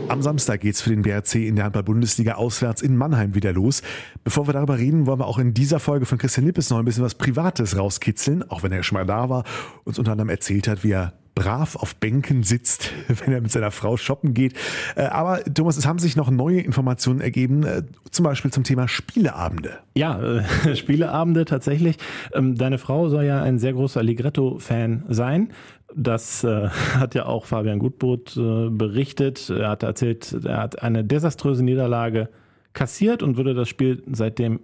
Am 0.08 0.24
Samstag 0.24 0.62
geht's 0.62 0.82
für 0.82 0.90
den 0.90 1.04
BRC 1.04 1.36
in 1.36 1.56
der 1.56 1.66
Handball-Bundesliga 1.66 2.34
auswärts 2.34 2.82
in 2.82 2.98
Mannheim 2.98 3.36
wieder 3.36 3.54
los. 3.54 3.84
Bevor 4.24 4.48
wir 4.48 4.54
darüber 4.54 4.80
reden, 4.80 5.06
wollen 5.06 5.20
wir 5.20 5.28
auch 5.28 5.38
in 5.38 5.54
dieser 5.54 5.80
Folge 5.80 6.08
von 6.08 6.18
Christian 6.18 6.48
Nippes 6.48 6.72
noch 6.72 6.80
ein 6.80 6.86
bisschen 6.86 7.04
was 7.04 7.14
Privates 7.14 7.78
rauskitzeln, 7.78 8.50
auch 8.50 8.64
wenn 8.64 8.72
er 8.72 8.82
schon 8.82 8.98
mal 8.98 9.06
da 9.06 9.30
war, 9.30 9.44
uns 9.84 10.00
unter 10.00 10.14
anderem 10.14 10.30
erzählt 10.30 10.68
hat, 10.68 10.84
wie 10.84 10.94
er 10.94 11.14
brav 11.36 11.76
auf 11.76 11.96
Bänken 11.96 12.44
sitzt, 12.44 12.92
wenn 13.08 13.34
er 13.34 13.42
mit 13.42 13.52
seiner 13.52 13.72
Frau 13.72 13.98
shoppen 13.98 14.34
geht. 14.34 14.54
Äh, 14.96 15.04
aber 15.04 15.44
Thomas, 15.44 15.78
es 15.78 15.86
haben 15.86 16.00
sich 16.00 16.16
noch 16.16 16.30
neue 16.30 16.62
Informationen 16.62 17.22
ergeben, 17.22 17.64
äh, 17.64 17.84
zum 18.12 18.24
Beispiel 18.24 18.52
zum 18.52 18.64
Thema 18.64 18.88
Spieleabende. 18.88 19.80
Ja, 19.96 20.22
äh, 20.22 20.76
Spieleabende 20.76 21.46
tatsächlich. 21.46 21.98
Ähm, 22.34 22.56
deine 22.56 22.78
Frau 22.78 23.10
soll 23.10 23.26
ja 23.26 23.42
ein 23.42 23.60
sehr 23.60 23.74
großer 23.74 24.04
Ligretto-Fan 24.04 25.06
sein. 25.10 25.54
Das 25.96 26.44
äh, 26.44 26.68
hat 26.96 27.16
ja 27.16 27.26
auch 27.26 27.46
Fabian 27.46 27.80
Gutbrot 27.80 28.36
äh, 28.38 28.70
berichtet. 28.70 29.50
Er 29.50 29.70
hat 29.70 29.84
erzählt, 29.84 30.36
er 30.44 30.58
hat 30.58 30.82
eine 30.84 31.04
desaströse 31.04 31.64
Niederlage 31.64 32.30
kassiert 32.74 33.24
und 33.24 33.38
würde 33.38 33.54
das 33.54 33.70
Spiel 33.70 34.04
seitdem 34.12 34.60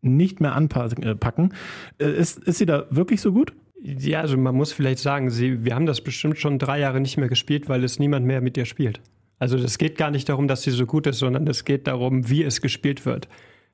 nicht 0.00 0.40
mehr 0.40 0.54
anpacken. 0.54 1.54
Äh, 1.98 2.10
ist, 2.10 2.38
ist 2.38 2.58
sie 2.58 2.66
da 2.66 2.84
wirklich 2.90 3.20
so 3.20 3.32
gut? 3.32 3.52
Ja, 3.80 4.20
also 4.20 4.36
man 4.36 4.54
muss 4.54 4.72
vielleicht 4.72 4.98
sagen, 4.98 5.30
sie, 5.30 5.64
wir 5.64 5.74
haben 5.74 5.86
das 5.86 6.00
bestimmt 6.00 6.38
schon 6.38 6.58
drei 6.58 6.80
Jahre 6.80 7.00
nicht 7.00 7.16
mehr 7.16 7.28
gespielt, 7.28 7.68
weil 7.68 7.84
es 7.84 7.98
niemand 7.98 8.26
mehr 8.26 8.40
mit 8.40 8.56
ihr 8.56 8.64
spielt. 8.64 9.00
Also 9.38 9.56
es 9.56 9.78
geht 9.78 9.96
gar 9.96 10.10
nicht 10.10 10.28
darum, 10.28 10.48
dass 10.48 10.62
sie 10.62 10.72
so 10.72 10.84
gut 10.84 11.06
ist, 11.06 11.18
sondern 11.18 11.46
es 11.46 11.64
geht 11.64 11.86
darum, 11.86 12.28
wie 12.28 12.42
es 12.42 12.60
gespielt 12.60 13.06
wird. 13.06 13.28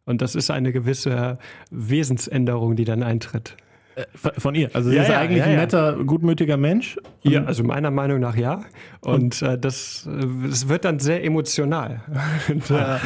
Und 0.05 0.21
das 0.21 0.35
ist 0.35 0.51
eine 0.51 0.73
gewisse 0.73 1.39
Wesensänderung, 1.71 2.77
die 2.77 2.85
dann 2.85 3.03
eintritt. 3.03 3.57
Äh, 3.97 4.07
von 4.41 4.55
ihr. 4.55 4.71
Also 4.73 4.91
sie 4.91 4.97
ja, 4.97 5.03
ist 5.03 5.09
ja, 5.09 5.19
eigentlich 5.19 5.39
ja, 5.39 5.45
ein 5.45 5.57
netter, 5.57 6.05
gutmütiger 6.05 6.57
Mensch. 6.57 6.97
Ja, 7.23 7.45
also 7.45 7.63
meiner 7.63 7.91
Meinung 7.91 8.21
nach 8.21 8.37
ja. 8.37 8.65
Und, 9.01 9.41
und 9.41 9.43
äh, 9.43 9.59
das, 9.59 10.09
das 10.43 10.69
wird 10.69 10.85
dann 10.85 10.99
sehr 10.99 11.25
emotional. 11.25 12.03
und, 12.49 12.71
äh, 12.71 12.99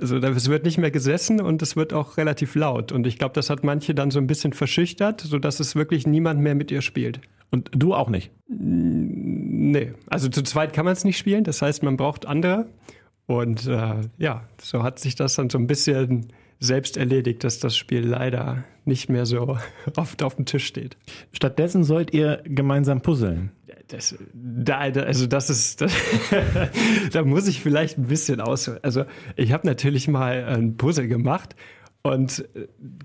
also 0.00 0.16
es 0.16 0.48
wird 0.48 0.64
nicht 0.64 0.78
mehr 0.78 0.90
gesessen 0.90 1.40
und 1.40 1.62
es 1.62 1.76
wird 1.76 1.92
auch 1.92 2.16
relativ 2.16 2.54
laut. 2.54 2.92
Und 2.92 3.06
ich 3.06 3.18
glaube, 3.18 3.34
das 3.34 3.50
hat 3.50 3.62
manche 3.62 3.94
dann 3.94 4.10
so 4.10 4.18
ein 4.18 4.26
bisschen 4.26 4.52
verschüchtert, 4.52 5.20
sodass 5.20 5.60
es 5.60 5.76
wirklich 5.76 6.06
niemand 6.06 6.40
mehr 6.40 6.54
mit 6.54 6.70
ihr 6.70 6.82
spielt. 6.82 7.20
Und 7.50 7.70
du 7.72 7.94
auch 7.94 8.08
nicht? 8.08 8.30
Nee. 8.48 9.92
Also 10.08 10.28
zu 10.28 10.42
zweit 10.42 10.72
kann 10.72 10.84
man 10.84 10.92
es 10.92 11.04
nicht 11.04 11.18
spielen. 11.18 11.44
Das 11.44 11.62
heißt, 11.62 11.82
man 11.82 11.96
braucht 11.96 12.26
andere. 12.26 12.66
Und 13.26 13.66
äh, 13.66 13.94
ja, 14.18 14.44
so 14.60 14.82
hat 14.82 14.98
sich 14.98 15.14
das 15.14 15.34
dann 15.34 15.50
so 15.50 15.58
ein 15.58 15.66
bisschen 15.66 16.32
selbst 16.60 16.98
erledigt, 16.98 17.42
dass 17.42 17.58
das 17.58 17.76
Spiel 17.76 18.06
leider 18.06 18.64
nicht 18.84 19.08
mehr 19.08 19.26
so 19.26 19.58
oft 19.96 20.22
auf 20.22 20.36
dem 20.36 20.44
Tisch 20.44 20.66
steht. 20.66 20.96
Stattdessen 21.32 21.82
sollt 21.82 22.12
ihr 22.14 22.42
gemeinsam 22.44 23.00
puzzeln. 23.00 23.50
Das, 23.88 24.16
da, 24.32 24.78
also 24.78 25.26
das 25.26 25.50
ist, 25.50 25.80
das, 25.80 25.92
da 27.10 27.24
muss 27.24 27.48
ich 27.48 27.60
vielleicht 27.60 27.98
ein 27.98 28.06
bisschen 28.06 28.40
aus. 28.40 28.68
Also 28.68 29.04
ich 29.34 29.52
habe 29.52 29.66
natürlich 29.66 30.06
mal 30.06 30.44
ein 30.44 30.76
Puzzle 30.76 31.08
gemacht 31.08 31.56
und 32.02 32.44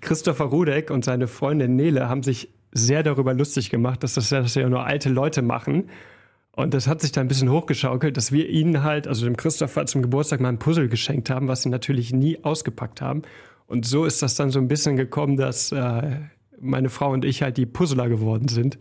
Christopher 0.02 0.46
Rudek 0.46 0.92
und 0.92 1.04
seine 1.04 1.28
Freundin 1.28 1.76
Nele 1.76 2.08
haben 2.08 2.24
sich 2.24 2.50
sehr 2.72 3.04
darüber 3.04 3.34
lustig 3.34 3.70
gemacht, 3.70 4.04
dass 4.04 4.14
das, 4.16 4.30
das 4.30 4.54
ja 4.56 4.70
nur 4.70 4.86
alte 4.86 5.10
Leute 5.10 5.42
machen. 5.42 5.90
Und 6.56 6.74
das 6.74 6.88
hat 6.88 7.02
sich 7.02 7.12
dann 7.12 7.26
ein 7.26 7.28
bisschen 7.28 7.52
hochgeschaukelt, 7.52 8.16
dass 8.16 8.32
wir 8.32 8.50
ihnen 8.50 8.84
halt, 8.84 9.08
also 9.08 9.26
dem 9.26 9.36
Christopher 9.36 9.86
zum 9.86 10.02
Geburtstag 10.02 10.40
mal 10.40 10.50
ein 10.50 10.60
Puzzle 10.60 10.88
geschenkt 10.88 11.30
haben, 11.30 11.48
was 11.48 11.64
sie 11.64 11.70
natürlich 11.70 12.14
nie 12.14 12.44
ausgepackt 12.44 13.02
haben. 13.02 13.24
Und 13.68 13.86
so 13.86 14.06
ist 14.06 14.22
das 14.22 14.36
dann 14.36 14.52
so 14.52 14.60
ein 14.60 14.68
bisschen 14.68 14.96
gekommen, 14.96 15.38
dass 15.38 15.72
äh, 15.72 16.20
meine 16.60 16.90
Frau 16.90 17.12
und 17.12 17.26
ich 17.26 17.42
halt 17.42 17.58
die 17.58 17.66
Puzzler 17.66 18.08
geworden 18.08 18.48
sind 18.48 18.78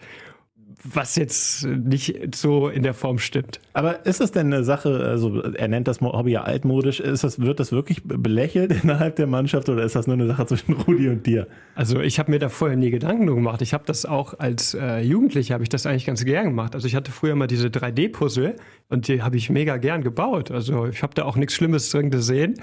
was 0.82 1.16
jetzt 1.16 1.64
nicht 1.64 2.34
so 2.34 2.68
in 2.68 2.82
der 2.82 2.94
Form 2.94 3.18
stimmt. 3.18 3.60
Aber 3.72 4.04
ist 4.06 4.20
das 4.20 4.32
denn 4.32 4.52
eine 4.52 4.64
Sache, 4.64 5.00
also 5.00 5.42
er 5.42 5.68
nennt 5.68 5.88
das 5.88 6.00
Hobby 6.00 6.32
ja 6.32 6.42
altmodisch, 6.42 7.00
ist 7.00 7.24
das, 7.24 7.40
wird 7.40 7.60
das 7.60 7.72
wirklich 7.72 8.02
belächelt 8.04 8.72
innerhalb 8.82 9.16
der 9.16 9.26
Mannschaft 9.26 9.68
oder 9.68 9.84
ist 9.84 9.94
das 9.94 10.06
nur 10.06 10.14
eine 10.14 10.26
Sache 10.26 10.46
zwischen 10.46 10.72
Rudi 10.74 11.08
und 11.08 11.26
dir? 11.26 11.46
Also 11.74 12.00
ich 12.00 12.18
habe 12.18 12.30
mir 12.30 12.38
da 12.38 12.48
vorher 12.48 12.76
nie 12.76 12.90
Gedanken 12.90 13.26
gemacht. 13.26 13.62
Ich 13.62 13.72
habe 13.72 13.84
das 13.86 14.04
auch 14.04 14.38
als 14.38 14.74
äh, 14.74 15.00
Jugendlicher, 15.00 15.54
habe 15.54 15.64
ich 15.64 15.70
das 15.70 15.86
eigentlich 15.86 16.06
ganz 16.06 16.24
gern 16.24 16.46
gemacht. 16.46 16.74
Also 16.74 16.86
ich 16.86 16.94
hatte 16.94 17.12
früher 17.12 17.34
mal 17.34 17.46
diese 17.46 17.68
3D-Puzzle 17.68 18.56
und 18.88 19.08
die 19.08 19.22
habe 19.22 19.36
ich 19.36 19.50
mega 19.50 19.76
gern 19.76 20.02
gebaut. 20.02 20.50
Also 20.50 20.86
ich 20.86 21.02
habe 21.02 21.14
da 21.14 21.24
auch 21.24 21.36
nichts 21.36 21.54
Schlimmes 21.54 21.90
drin 21.90 22.10
gesehen 22.10 22.54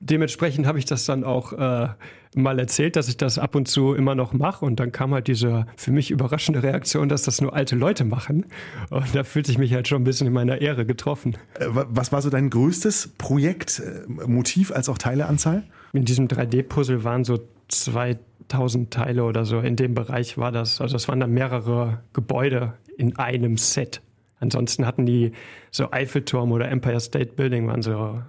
dementsprechend 0.00 0.66
habe 0.66 0.78
ich 0.78 0.84
das 0.84 1.04
dann 1.04 1.24
auch 1.24 1.52
äh, 1.52 1.88
mal 2.34 2.58
erzählt, 2.58 2.96
dass 2.96 3.08
ich 3.08 3.16
das 3.16 3.38
ab 3.38 3.54
und 3.54 3.66
zu 3.66 3.94
immer 3.94 4.14
noch 4.14 4.32
mache. 4.32 4.64
Und 4.64 4.78
dann 4.78 4.92
kam 4.92 5.14
halt 5.14 5.26
diese 5.26 5.66
für 5.76 5.90
mich 5.90 6.10
überraschende 6.10 6.62
Reaktion, 6.62 7.08
dass 7.08 7.22
das 7.22 7.40
nur 7.40 7.54
alte 7.54 7.76
Leute 7.76 8.04
machen. 8.04 8.46
Und 8.90 9.14
da 9.14 9.24
fühlte 9.24 9.50
ich 9.50 9.58
mich 9.58 9.72
halt 9.72 9.88
schon 9.88 10.02
ein 10.02 10.04
bisschen 10.04 10.26
in 10.26 10.32
meiner 10.32 10.60
Ehre 10.60 10.86
getroffen. 10.86 11.36
Äh, 11.58 11.66
was 11.70 12.12
war 12.12 12.22
so 12.22 12.30
dein 12.30 12.50
größtes 12.50 13.14
Projekt, 13.18 13.80
äh, 13.80 14.26
Motiv 14.26 14.70
als 14.70 14.88
auch 14.88 14.98
Teileanzahl? 14.98 15.64
In 15.92 16.04
diesem 16.04 16.28
3D-Puzzle 16.28 17.04
waren 17.04 17.24
so 17.24 17.38
2000 17.68 18.90
Teile 18.90 19.24
oder 19.24 19.44
so. 19.44 19.60
In 19.60 19.76
dem 19.76 19.94
Bereich 19.94 20.36
war 20.36 20.52
das. 20.52 20.80
Also 20.80 20.96
es 20.96 21.08
waren 21.08 21.20
dann 21.20 21.32
mehrere 21.32 22.02
Gebäude 22.12 22.74
in 22.98 23.16
einem 23.16 23.56
Set. 23.56 24.02
Ansonsten 24.38 24.86
hatten 24.86 25.06
die 25.06 25.32
so 25.70 25.90
Eiffelturm 25.90 26.52
oder 26.52 26.68
Empire 26.68 27.00
State 27.00 27.32
Building 27.32 27.66
waren 27.66 27.80
so 27.80 28.22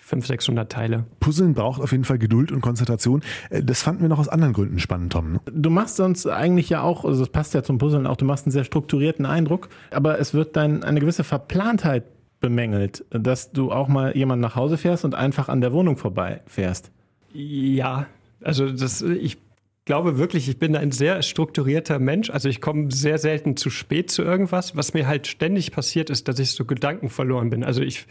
500, 0.00 0.26
600 0.26 0.72
Teile. 0.72 1.04
Puzzeln 1.20 1.54
braucht 1.54 1.80
auf 1.80 1.92
jeden 1.92 2.04
Fall 2.04 2.18
Geduld 2.18 2.50
und 2.52 2.60
Konzentration. 2.60 3.22
Äh, 3.50 3.62
das 3.62 3.82
fanden 3.82 4.02
wir 4.02 4.08
noch 4.08 4.18
aus 4.18 4.28
anderen 4.28 4.52
Gründen 4.52 4.78
spannend, 4.78 5.12
Tom. 5.12 5.32
Ne? 5.32 5.40
Du 5.52 5.70
machst 5.70 5.96
sonst 5.96 6.26
eigentlich 6.26 6.68
ja 6.68 6.82
auch, 6.82 7.04
also 7.04 7.20
das 7.20 7.30
passt 7.30 7.54
ja 7.54 7.62
zum 7.62 7.78
Puzzeln 7.78 8.06
auch, 8.06 8.16
du 8.16 8.24
machst 8.24 8.46
einen 8.46 8.52
sehr 8.52 8.64
strukturierten 8.64 9.26
Eindruck, 9.26 9.68
aber 9.90 10.18
es 10.18 10.34
wird 10.34 10.56
dann 10.56 10.82
eine 10.82 11.00
gewisse 11.00 11.24
Verplantheit 11.24 12.04
bemängelt, 12.40 13.04
dass 13.10 13.52
du 13.52 13.70
auch 13.70 13.88
mal 13.88 14.16
jemanden 14.16 14.40
nach 14.40 14.56
Hause 14.56 14.78
fährst 14.78 15.04
und 15.04 15.14
einfach 15.14 15.48
an 15.48 15.60
der 15.60 15.72
Wohnung 15.72 15.96
vorbeifährst. 15.96 16.90
Ja, 17.32 18.06
also 18.42 18.70
das, 18.70 19.02
ich 19.02 19.38
glaube 19.84 20.18
wirklich, 20.18 20.48
ich 20.48 20.58
bin 20.58 20.74
ein 20.76 20.90
sehr 20.90 21.22
strukturierter 21.22 21.98
Mensch. 21.98 22.30
Also 22.30 22.48
ich 22.48 22.60
komme 22.60 22.90
sehr 22.90 23.18
selten 23.18 23.56
zu 23.56 23.70
spät 23.70 24.10
zu 24.10 24.22
irgendwas. 24.22 24.76
Was 24.76 24.94
mir 24.94 25.06
halt 25.06 25.26
ständig 25.26 25.72
passiert 25.72 26.10
ist, 26.10 26.28
dass 26.28 26.38
ich 26.38 26.52
so 26.52 26.64
Gedanken 26.64 27.08
verloren 27.08 27.50
bin. 27.50 27.62
Also 27.62 27.82
ich 27.82 28.06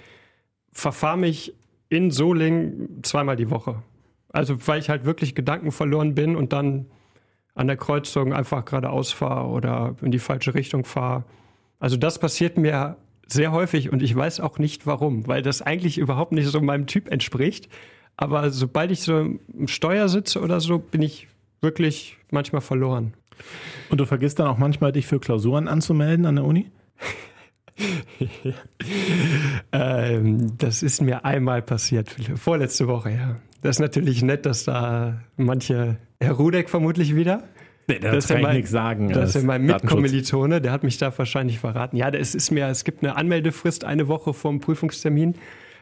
verfahre 0.71 1.17
mich 1.17 1.53
in 1.89 2.11
Soling 2.11 3.01
zweimal 3.03 3.35
die 3.35 3.49
Woche. 3.49 3.81
Also 4.31 4.55
weil 4.67 4.79
ich 4.79 4.89
halt 4.89 5.05
wirklich 5.05 5.35
Gedanken 5.35 5.71
verloren 5.71 6.15
bin 6.15 6.35
und 6.35 6.53
dann 6.53 6.85
an 7.55 7.67
der 7.67 7.77
Kreuzung 7.77 8.31
einfach 8.31 8.63
geradeaus 8.65 9.11
fahre 9.11 9.49
oder 9.49 9.95
in 10.01 10.11
die 10.11 10.19
falsche 10.19 10.53
Richtung 10.53 10.85
fahre. 10.85 11.23
Also 11.79 11.97
das 11.97 12.19
passiert 12.19 12.57
mir 12.57 12.97
sehr 13.27 13.51
häufig 13.51 13.91
und 13.91 14.01
ich 14.01 14.15
weiß 14.15 14.39
auch 14.39 14.59
nicht 14.59 14.85
warum, 14.85 15.27
weil 15.27 15.41
das 15.41 15.61
eigentlich 15.61 15.97
überhaupt 15.97 16.31
nicht 16.31 16.47
so 16.47 16.61
meinem 16.61 16.88
Typ 16.88 17.11
entspricht. 17.11 17.69
Aber 18.17 18.49
sobald 18.49 18.91
ich 18.91 19.01
so 19.01 19.17
im 19.19 19.67
Steuer 19.67 20.09
sitze 20.09 20.41
oder 20.41 20.59
so, 20.59 20.79
bin 20.79 21.01
ich 21.01 21.27
wirklich 21.61 22.17
manchmal 22.31 22.61
verloren. 22.61 23.13
Und 23.89 23.99
du 23.99 24.05
vergisst 24.05 24.39
dann 24.39 24.47
auch 24.47 24.57
manchmal, 24.57 24.91
dich 24.91 25.07
für 25.07 25.19
Klausuren 25.19 25.67
anzumelden 25.67 26.25
an 26.25 26.35
der 26.35 26.45
Uni? 26.45 26.69
ähm, 29.71 30.57
das 30.57 30.83
ist 30.83 31.01
mir 31.01 31.25
einmal 31.25 31.61
passiert, 31.61 32.15
vorletzte 32.35 32.88
Woche, 32.88 33.11
ja. 33.11 33.35
Das 33.61 33.75
ist 33.75 33.79
natürlich 33.79 34.21
nett, 34.21 34.45
dass 34.45 34.63
da 34.63 35.21
manche, 35.35 35.97
Herr 36.19 36.33
Rudek 36.33 36.69
vermutlich 36.69 37.15
wieder. 37.15 37.43
Nee, 37.88 37.99
das, 37.99 38.13
das 38.13 38.27
kann 38.27 38.41
mein, 38.41 38.51
ich 38.51 38.57
nichts 38.57 38.71
sagen. 38.71 39.09
Das 39.09 39.35
ist 39.35 39.43
mein 39.43 39.63
Mitkommilitone, 39.63 40.61
der 40.61 40.71
hat 40.71 40.83
mich 40.83 40.97
da 40.97 41.15
wahrscheinlich 41.17 41.59
verraten. 41.59 41.97
Ja, 41.97 42.09
es 42.09 42.35
ist 42.35 42.51
mir, 42.51 42.67
es 42.67 42.83
gibt 42.83 43.03
eine 43.03 43.15
Anmeldefrist 43.17 43.83
eine 43.83 44.07
Woche 44.07 44.33
vorm 44.33 44.59
Prüfungstermin 44.59 45.35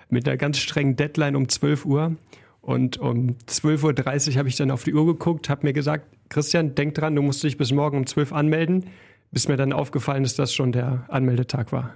mit 0.09 0.27
einer 0.27 0.37
ganz 0.37 0.57
strengen 0.57 0.95
Deadline 0.95 1.35
um 1.35 1.49
12 1.49 1.85
Uhr. 1.85 2.15
Und 2.61 2.97
um 2.97 3.35
12.30 3.47 4.31
Uhr 4.31 4.37
habe 4.37 4.49
ich 4.49 4.55
dann 4.55 4.71
auf 4.71 4.83
die 4.83 4.93
Uhr 4.93 5.05
geguckt, 5.05 5.49
habe 5.49 5.65
mir 5.67 5.73
gesagt, 5.73 6.07
Christian, 6.29 6.75
denk 6.75 6.95
dran, 6.95 7.15
du 7.15 7.21
musst 7.21 7.43
dich 7.43 7.57
bis 7.57 7.71
morgen 7.71 7.97
um 7.97 8.05
12 8.05 8.31
Uhr 8.31 8.37
anmelden 8.37 8.85
bis 9.31 9.47
mir 9.47 9.57
dann 9.57 9.73
aufgefallen 9.73 10.23
ist, 10.23 10.39
dass 10.39 10.53
schon 10.53 10.71
der 10.71 11.05
Anmeldetag 11.09 11.71
war. 11.71 11.93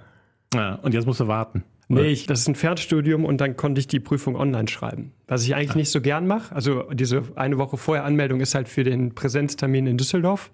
Ja, 0.54 0.74
und 0.76 0.94
jetzt 0.94 1.06
musst 1.06 1.20
du 1.20 1.28
warten. 1.28 1.64
Nee, 1.88 2.06
ich, 2.06 2.26
das 2.26 2.40
ist 2.40 2.48
ein 2.48 2.54
Fernstudium 2.54 3.24
und 3.24 3.40
dann 3.40 3.56
konnte 3.56 3.78
ich 3.78 3.86
die 3.86 4.00
Prüfung 4.00 4.36
online 4.36 4.68
schreiben. 4.68 5.12
Was 5.26 5.44
ich 5.44 5.54
eigentlich 5.54 5.70
ja. 5.70 5.76
nicht 5.76 5.90
so 5.90 6.00
gern 6.00 6.26
mache. 6.26 6.54
Also 6.54 6.84
diese 6.92 7.22
eine 7.36 7.58
Woche 7.58 7.76
vorher 7.76 8.04
Anmeldung 8.04 8.40
ist 8.40 8.54
halt 8.54 8.68
für 8.68 8.84
den 8.84 9.14
Präsenztermin 9.14 9.86
in 9.86 9.98
Düsseldorf. 9.98 10.50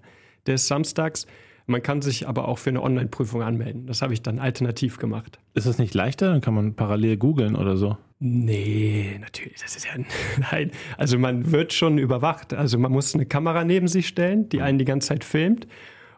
Der 0.47 0.55
ist 0.55 0.67
samstags. 0.67 1.27
Man 1.65 1.83
kann 1.83 2.01
sich 2.01 2.27
aber 2.27 2.47
auch 2.47 2.57
für 2.57 2.71
eine 2.71 2.81
Online-Prüfung 2.81 3.43
anmelden. 3.43 3.85
Das 3.85 4.01
habe 4.01 4.13
ich 4.13 4.23
dann 4.23 4.39
alternativ 4.39 4.97
gemacht. 4.97 5.39
Ist 5.53 5.67
das 5.67 5.77
nicht 5.77 5.93
leichter? 5.93 6.31
Dann 6.31 6.41
kann 6.41 6.55
man 6.55 6.73
parallel 6.73 7.15
googeln 7.17 7.55
oder 7.55 7.77
so. 7.77 7.95
Nee, 8.19 9.17
natürlich. 9.21 9.61
Das 9.61 9.75
ist 9.75 9.85
ja. 9.85 9.91
Nein. 10.51 10.71
Also 10.97 11.19
man 11.19 11.51
wird 11.51 11.71
schon 11.71 11.99
überwacht. 11.99 12.53
Also 12.53 12.77
man 12.79 12.91
muss 12.91 13.13
eine 13.13 13.25
Kamera 13.27 13.63
neben 13.63 13.87
sich 13.87 14.07
stellen, 14.07 14.49
die 14.49 14.61
einen 14.61 14.79
die 14.79 14.85
ganze 14.85 15.09
Zeit 15.09 15.23
filmt. 15.23 15.67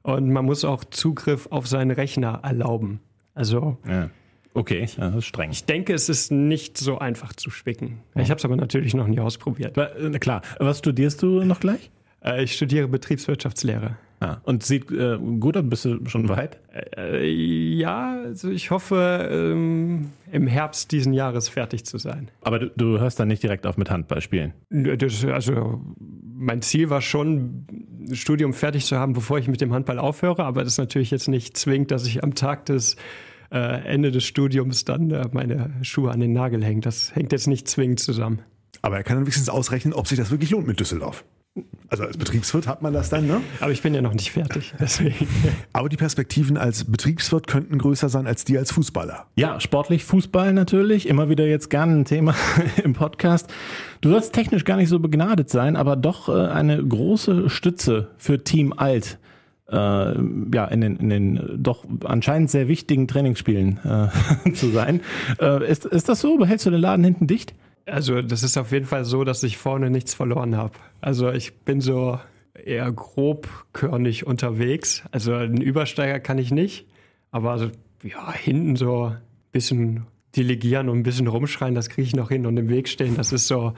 Und 0.04 0.32
man 0.32 0.46
muss 0.46 0.66
auch 0.66 0.84
Zugriff 0.86 1.48
auf 1.52 1.68
seinen 1.68 1.92
Rechner 1.92 2.40
erlauben. 2.44 3.02
Also 3.34 3.78
ja. 3.88 4.10
Okay, 4.54 4.86
das 4.98 5.16
ist 5.16 5.26
streng. 5.26 5.52
Ich 5.52 5.66
denke, 5.66 5.94
es 5.94 6.10
ist 6.10 6.32
nicht 6.32 6.78
so 6.78 7.00
einfach 7.00 7.34
zu 7.34 7.50
spicken. 7.50 8.02
Ich 8.16 8.30
habe 8.30 8.38
es 8.38 8.44
aber 8.44 8.58
natürlich 8.58 8.94
noch 8.94 9.08
nie 9.08 9.20
ausprobiert. 9.20 9.78
Na 9.78 10.20
klar. 10.20 10.42
Was 10.60 10.80
studierst 10.80 11.24
du 11.24 11.44
noch 11.44 11.62
gleich? 11.62 11.90
Äh, 12.24 12.44
ich 12.44 12.54
studiere 12.54 12.88
Betriebswirtschaftslehre. 12.88 13.98
Ah, 14.20 14.38
und 14.44 14.62
sieht 14.62 14.92
äh, 14.92 15.18
gut 15.40 15.58
aus, 15.58 15.64
bist 15.66 15.86
du 15.86 16.06
schon 16.06 16.30
weit? 16.30 16.60
Äh, 16.96 17.28
ja, 17.28 18.22
also 18.24 18.52
ich 18.52 18.70
hoffe, 18.70 19.28
ähm, 19.32 20.12
im 20.32 20.46
Herbst 20.46 20.92
diesen 20.92 21.14
Jahres 21.14 21.50
fertig 21.50 21.86
zu 21.86 21.98
sein. 21.98 22.30
Aber 22.42 22.60
du, 22.60 22.70
du 22.70 23.00
hörst 23.00 23.20
dann 23.20 23.30
nicht 23.30 23.42
direkt 23.42 23.66
auf 23.66 23.78
mit 23.78 23.90
Handball 23.90 24.22
spielen? 24.22 24.54
Das, 24.70 25.26
also 25.26 25.82
mein 25.98 26.62
Ziel 26.62 26.92
war 26.92 27.02
schon, 27.02 27.66
Studium 28.14 28.54
fertig 28.54 28.86
zu 28.86 28.98
haben, 28.98 29.14
bevor 29.14 29.38
ich 29.38 29.48
mit 29.48 29.62
dem 29.62 29.74
Handball 29.74 30.00
aufhöre, 30.00 30.44
aber 30.44 30.64
das 30.64 30.74
ist 30.74 30.80
natürlich 30.80 31.12
jetzt 31.12 31.28
nicht 31.28 31.58
zwingend, 31.58 31.92
dass 31.92 32.06
ich 32.06 32.24
am 32.24 32.36
Tag 32.36 32.66
des 32.66 32.96
äh, 33.52 33.58
Ende 33.58 34.12
des 34.12 34.24
Studiums 34.24 34.86
dann 34.86 35.12
äh, 35.12 35.28
meine 35.32 35.72
Schuhe 35.82 36.12
an 36.12 36.20
den 36.20 36.34
Nagel 36.34 36.64
hänge. 36.64 36.82
Das 36.82 37.16
hängt 37.16 37.32
jetzt 37.32 37.48
nicht 37.48 37.68
zwingend 37.68 38.00
zusammen. 38.00 38.42
Aber 38.82 38.98
er 38.98 39.04
kann 39.04 39.18
dann 39.18 39.26
wenigstens 39.26 39.50
ausrechnen, 39.50 39.94
ob 39.94 40.08
sich 40.08 40.18
das 40.18 40.32
wirklich 40.32 40.50
lohnt 40.50 40.68
mit 40.68 40.80
Düsseldorf. 40.80 41.24
Also 41.90 42.04
als 42.04 42.18
Betriebswirt 42.18 42.66
hat 42.68 42.82
man 42.82 42.94
das 42.94 43.10
dann, 43.10 43.28
ne? 43.28 43.42
Aber 43.60 43.74
ich 43.74 43.82
bin 43.82 43.94
ja 43.94 44.02
noch 44.02 44.14
nicht 44.14 44.32
fertig, 44.32 44.74
deswegen. 44.80 45.28
Aber 45.74 45.90
die 45.90 45.98
Perspektiven 45.98 46.56
als 46.58 46.86
Betriebswirt 46.86 47.48
könnten 47.48 47.78
größer 47.78 48.08
sein 48.08 48.28
als 48.28 48.46
die 48.46 48.58
als 48.58 48.72
Fußballer. 48.72 49.26
Ja, 49.36 49.60
sportlich 49.60 50.06
Fußball 50.06 50.54
natürlich. 50.54 51.10
Immer 51.10 51.28
wieder 51.28 51.46
jetzt 51.46 51.70
gerne 51.70 51.94
ein 51.94 52.06
Thema 52.06 52.34
im 52.84 52.94
Podcast. 52.94 53.52
Du 54.00 54.10
sollst 54.10 54.32
technisch 54.32 54.64
gar 54.64 54.78
nicht 54.78 54.88
so 54.88 55.00
begnadet 55.00 55.50
sein, 55.50 55.76
aber 55.76 55.98
doch 55.98 56.30
äh, 56.30 56.48
eine 56.48 56.82
große 56.82 57.50
Stütze 57.50 58.08
für 58.18 58.42
Team 58.42 58.72
Alt. 58.72 59.20
Äh, 59.70 59.76
ja, 59.76 60.66
in 60.70 60.80
den, 60.80 60.96
in 60.98 61.10
den 61.10 61.58
doch 61.62 61.86
anscheinend 62.06 62.50
sehr 62.50 62.70
wichtigen 62.70 63.10
Trainingsspielen 63.10 63.80
äh, 64.46 64.52
zu 64.54 64.70
sein. 64.70 65.02
Äh, 65.42 65.70
ist, 65.70 65.84
ist 65.86 66.08
das 66.08 66.22
so? 66.22 66.38
Behältst 66.38 66.66
du 66.66 66.70
den 66.70 66.80
Laden 66.80 67.04
hinten 67.04 67.28
dicht? 67.28 67.54
Also 67.86 68.22
das 68.22 68.44
ist 68.44 68.58
auf 68.58 68.72
jeden 68.72 68.86
Fall 68.86 69.06
so, 69.06 69.24
dass 69.24 69.44
ich 69.44 69.58
vorne 69.58 69.90
nichts 69.90 70.14
verloren 70.14 70.56
habe. 70.56 70.74
Also 71.02 71.32
ich 71.32 71.60
bin 71.60 71.82
so 71.82 72.20
eher 72.54 72.92
grobkörnig 72.92 74.26
unterwegs. 74.28 75.04
Also 75.12 75.34
einen 75.34 75.62
Übersteiger 75.62 76.20
kann 76.20 76.38
ich 76.38 76.52
nicht, 76.52 76.88
aber 77.32 77.58
so, 77.58 77.72
ja, 78.04 78.32
hinten 78.32 78.76
so 78.76 79.06
ein 79.06 79.18
bisschen 79.52 80.06
delegieren 80.36 80.90
und 80.90 81.00
ein 81.00 81.04
bisschen 81.04 81.28
rumschreien, 81.28 81.76
das 81.76 81.90
kriege 81.90 82.08
ich 82.08 82.16
noch 82.16 82.30
hin 82.30 82.46
und 82.46 82.58
im 82.58 82.70
Weg 82.70 82.88
stehen, 82.88 83.18
das 83.18 83.34
ist 83.34 83.48
so 83.48 83.74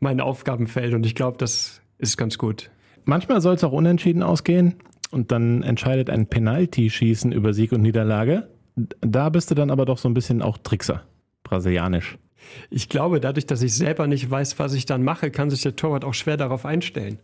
mein 0.00 0.20
Aufgabenfeld 0.20 0.94
und 0.94 1.04
ich 1.04 1.14
glaube, 1.14 1.36
das 1.38 1.82
ist 1.98 2.16
ganz 2.16 2.38
gut. 2.38 2.70
Manchmal 3.04 3.40
soll 3.40 3.54
es 3.54 3.64
auch 3.64 3.72
unentschieden 3.72 4.22
ausgehen 4.22 4.76
und 5.10 5.32
dann 5.32 5.62
entscheidet 5.62 6.10
ein 6.10 6.26
Penalty-Schießen 6.26 7.32
über 7.32 7.52
Sieg 7.52 7.72
und 7.72 7.82
Niederlage. 7.82 8.48
Da 9.00 9.28
bist 9.28 9.50
du 9.50 9.54
dann 9.54 9.70
aber 9.70 9.84
doch 9.84 9.98
so 9.98 10.08
ein 10.08 10.14
bisschen 10.14 10.40
auch 10.40 10.58
Trickser, 10.58 11.02
brasilianisch. 11.42 12.16
Ich 12.70 12.88
glaube, 12.88 13.20
dadurch, 13.20 13.46
dass 13.46 13.62
ich 13.62 13.74
selber 13.74 14.06
nicht 14.06 14.30
weiß, 14.30 14.58
was 14.58 14.74
ich 14.74 14.86
dann 14.86 15.02
mache, 15.02 15.30
kann 15.30 15.50
sich 15.50 15.62
der 15.62 15.76
Torwart 15.76 16.04
auch 16.04 16.14
schwer 16.14 16.36
darauf 16.36 16.64
einstellen. 16.64 17.18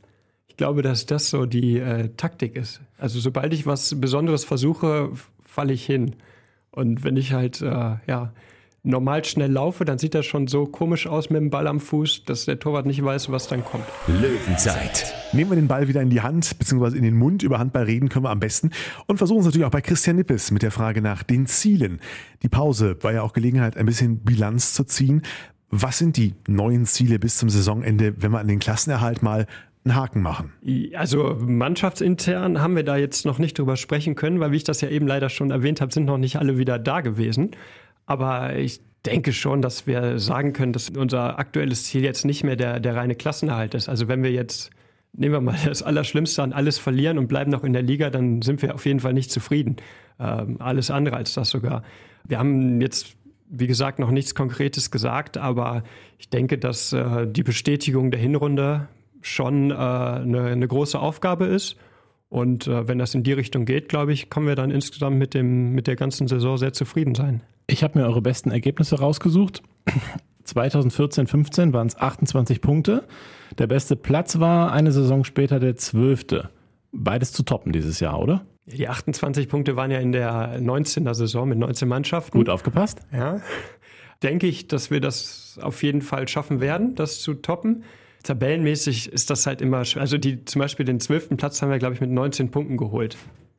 Ich 0.48 0.56
glaube, 0.56 0.82
dass 0.82 1.06
das 1.06 1.30
so 1.30 1.46
die 1.46 1.78
äh, 1.78 2.10
Taktik 2.16 2.56
ist. 2.56 2.80
Also 2.98 3.18
sobald 3.18 3.52
ich 3.52 3.66
was 3.66 4.00
Besonderes 4.00 4.44
versuche, 4.44 5.10
falle 5.42 5.72
ich 5.72 5.84
hin. 5.84 6.14
Und 6.70 7.04
wenn 7.04 7.16
ich 7.16 7.32
halt 7.32 7.60
äh, 7.60 7.96
ja 8.06 8.32
normal 8.84 9.24
schnell 9.24 9.50
laufe, 9.50 9.84
dann 9.84 9.98
sieht 9.98 10.14
das 10.14 10.26
schon 10.26 10.46
so 10.46 10.66
komisch 10.66 11.06
aus 11.06 11.30
mit 11.30 11.40
dem 11.40 11.50
Ball 11.50 11.66
am 11.66 11.80
Fuß, 11.80 12.24
dass 12.26 12.44
der 12.44 12.58
Torwart 12.58 12.86
nicht 12.86 13.02
weiß, 13.02 13.30
was 13.30 13.48
dann 13.48 13.64
kommt. 13.64 13.84
Löwenzeit. 14.06 15.12
Nehmen 15.32 15.50
wir 15.50 15.56
den 15.56 15.68
Ball 15.68 15.88
wieder 15.88 16.02
in 16.02 16.10
die 16.10 16.20
Hand, 16.20 16.58
beziehungsweise 16.58 16.96
in 16.96 17.02
den 17.02 17.16
Mund. 17.16 17.42
Über 17.42 17.58
Handball 17.58 17.84
reden 17.84 18.10
können 18.10 18.26
wir 18.26 18.30
am 18.30 18.40
besten. 18.40 18.70
Und 19.06 19.16
versuchen 19.16 19.40
es 19.40 19.46
natürlich 19.46 19.66
auch 19.66 19.70
bei 19.70 19.80
Christian 19.80 20.16
Nippes 20.16 20.50
mit 20.50 20.62
der 20.62 20.70
Frage 20.70 21.00
nach 21.00 21.22
den 21.22 21.46
Zielen. 21.46 21.98
Die 22.42 22.48
Pause 22.48 22.96
war 23.00 23.12
ja 23.12 23.22
auch 23.22 23.32
Gelegenheit, 23.32 23.76
ein 23.76 23.86
bisschen 23.86 24.18
Bilanz 24.18 24.74
zu 24.74 24.84
ziehen. 24.84 25.22
Was 25.70 25.98
sind 25.98 26.16
die 26.18 26.34
neuen 26.46 26.84
Ziele 26.84 27.18
bis 27.18 27.38
zum 27.38 27.48
Saisonende, 27.48 28.14
wenn 28.18 28.30
wir 28.30 28.38
an 28.38 28.48
den 28.48 28.58
Klassenerhalt 28.58 29.22
mal 29.22 29.46
einen 29.84 29.94
Haken 29.96 30.22
machen? 30.22 30.52
Also 30.94 31.36
mannschaftsintern 31.40 32.60
haben 32.60 32.76
wir 32.76 32.84
da 32.84 32.96
jetzt 32.96 33.24
noch 33.26 33.38
nicht 33.38 33.58
drüber 33.58 33.76
sprechen 33.76 34.14
können, 34.14 34.40
weil 34.40 34.52
wie 34.52 34.56
ich 34.56 34.64
das 34.64 34.82
ja 34.82 34.88
eben 34.88 35.06
leider 35.06 35.30
schon 35.30 35.50
erwähnt 35.50 35.80
habe, 35.80 35.92
sind 35.92 36.04
noch 36.04 36.18
nicht 36.18 36.36
alle 36.36 36.58
wieder 36.58 36.78
da 36.78 37.00
gewesen. 37.00 37.50
Aber 38.06 38.56
ich 38.56 38.80
denke 39.06 39.32
schon, 39.32 39.62
dass 39.62 39.86
wir 39.86 40.18
sagen 40.18 40.52
können, 40.52 40.72
dass 40.72 40.90
unser 40.90 41.38
aktuelles 41.38 41.84
Ziel 41.84 42.02
jetzt 42.02 42.24
nicht 42.24 42.44
mehr 42.44 42.56
der, 42.56 42.80
der 42.80 42.96
reine 42.96 43.14
Klassenerhalt 43.14 43.74
ist. 43.74 43.88
Also 43.88 44.08
wenn 44.08 44.22
wir 44.22 44.32
jetzt, 44.32 44.70
nehmen 45.12 45.34
wir 45.34 45.40
mal 45.40 45.58
das 45.64 45.82
Allerschlimmste 45.82 46.42
an, 46.42 46.52
alles 46.52 46.78
verlieren 46.78 47.18
und 47.18 47.28
bleiben 47.28 47.50
noch 47.50 47.64
in 47.64 47.72
der 47.72 47.82
Liga, 47.82 48.10
dann 48.10 48.42
sind 48.42 48.62
wir 48.62 48.74
auf 48.74 48.86
jeden 48.86 49.00
Fall 49.00 49.12
nicht 49.12 49.30
zufrieden. 49.30 49.76
Ähm, 50.18 50.56
alles 50.60 50.90
andere 50.90 51.16
als 51.16 51.34
das 51.34 51.50
sogar. 51.50 51.82
Wir 52.24 52.38
haben 52.38 52.80
jetzt, 52.80 53.16
wie 53.48 53.66
gesagt, 53.66 53.98
noch 53.98 54.10
nichts 54.10 54.34
Konkretes 54.34 54.90
gesagt, 54.90 55.36
aber 55.36 55.84
ich 56.18 56.30
denke, 56.30 56.56
dass 56.56 56.92
äh, 56.92 57.26
die 57.26 57.42
Bestätigung 57.42 58.10
der 58.10 58.20
Hinrunde 58.20 58.88
schon 59.20 59.70
äh, 59.70 59.74
eine, 59.74 60.66
große 60.66 60.98
Aufgabe 60.98 61.46
ist. 61.46 61.76
Und 62.28 62.66
äh, 62.66 62.88
wenn 62.88 62.98
das 62.98 63.14
in 63.14 63.22
die 63.22 63.32
Richtung 63.32 63.64
geht, 63.64 63.88
glaube 63.88 64.12
ich, 64.12 64.30
können 64.30 64.46
wir 64.46 64.54
dann 64.54 64.70
insgesamt 64.70 65.18
mit, 65.18 65.34
dem, 65.34 65.72
mit 65.72 65.86
der 65.86 65.96
ganzen 65.96 66.26
Saison 66.26 66.56
sehr 66.56 66.72
zufrieden 66.72 67.14
sein. 67.14 67.42
Ich 67.66 67.82
habe 67.82 67.98
mir 67.98 68.06
eure 68.06 68.22
besten 68.22 68.50
Ergebnisse 68.50 68.98
rausgesucht. 68.98 69.62
2014, 70.44 71.26
15 71.26 71.72
waren 71.72 71.86
es 71.86 71.96
28 71.96 72.60
Punkte. 72.60 73.04
Der 73.58 73.66
beste 73.66 73.96
Platz 73.96 74.38
war 74.38 74.72
eine 74.72 74.92
Saison 74.92 75.24
später 75.24 75.60
der 75.60 75.76
zwölfte. 75.76 76.50
Beides 76.92 77.32
zu 77.32 77.42
toppen 77.42 77.72
dieses 77.72 78.00
Jahr, 78.00 78.20
oder? 78.20 78.42
Die 78.66 78.88
28 78.88 79.48
Punkte 79.48 79.76
waren 79.76 79.90
ja 79.90 79.98
in 79.98 80.12
der 80.12 80.60
19er 80.60 81.14
Saison 81.14 81.48
mit 81.48 81.58
19 81.58 81.88
Mannschaften. 81.88 82.36
Gut 82.36 82.48
aufgepasst. 82.48 83.00
Ja. 83.12 83.40
Denke 84.22 84.46
ich, 84.46 84.68
dass 84.68 84.90
wir 84.90 85.00
das 85.00 85.58
auf 85.60 85.82
jeden 85.82 86.02
Fall 86.02 86.28
schaffen 86.28 86.60
werden, 86.60 86.94
das 86.94 87.20
zu 87.20 87.34
toppen. 87.34 87.84
Tabellenmäßig 88.22 89.12
ist 89.12 89.28
das 89.28 89.46
halt 89.46 89.60
immer, 89.60 89.78
also 89.96 90.16
die, 90.16 90.44
zum 90.46 90.60
Beispiel 90.60 90.86
den 90.86 90.98
zwölften 90.98 91.36
Platz 91.36 91.60
haben 91.60 91.70
wir, 91.70 91.78
glaube 91.78 91.94
ich, 91.94 92.00
mit 92.00 92.10
19 92.10 92.50
Punkten 92.50 92.78
geholt. 92.78 93.18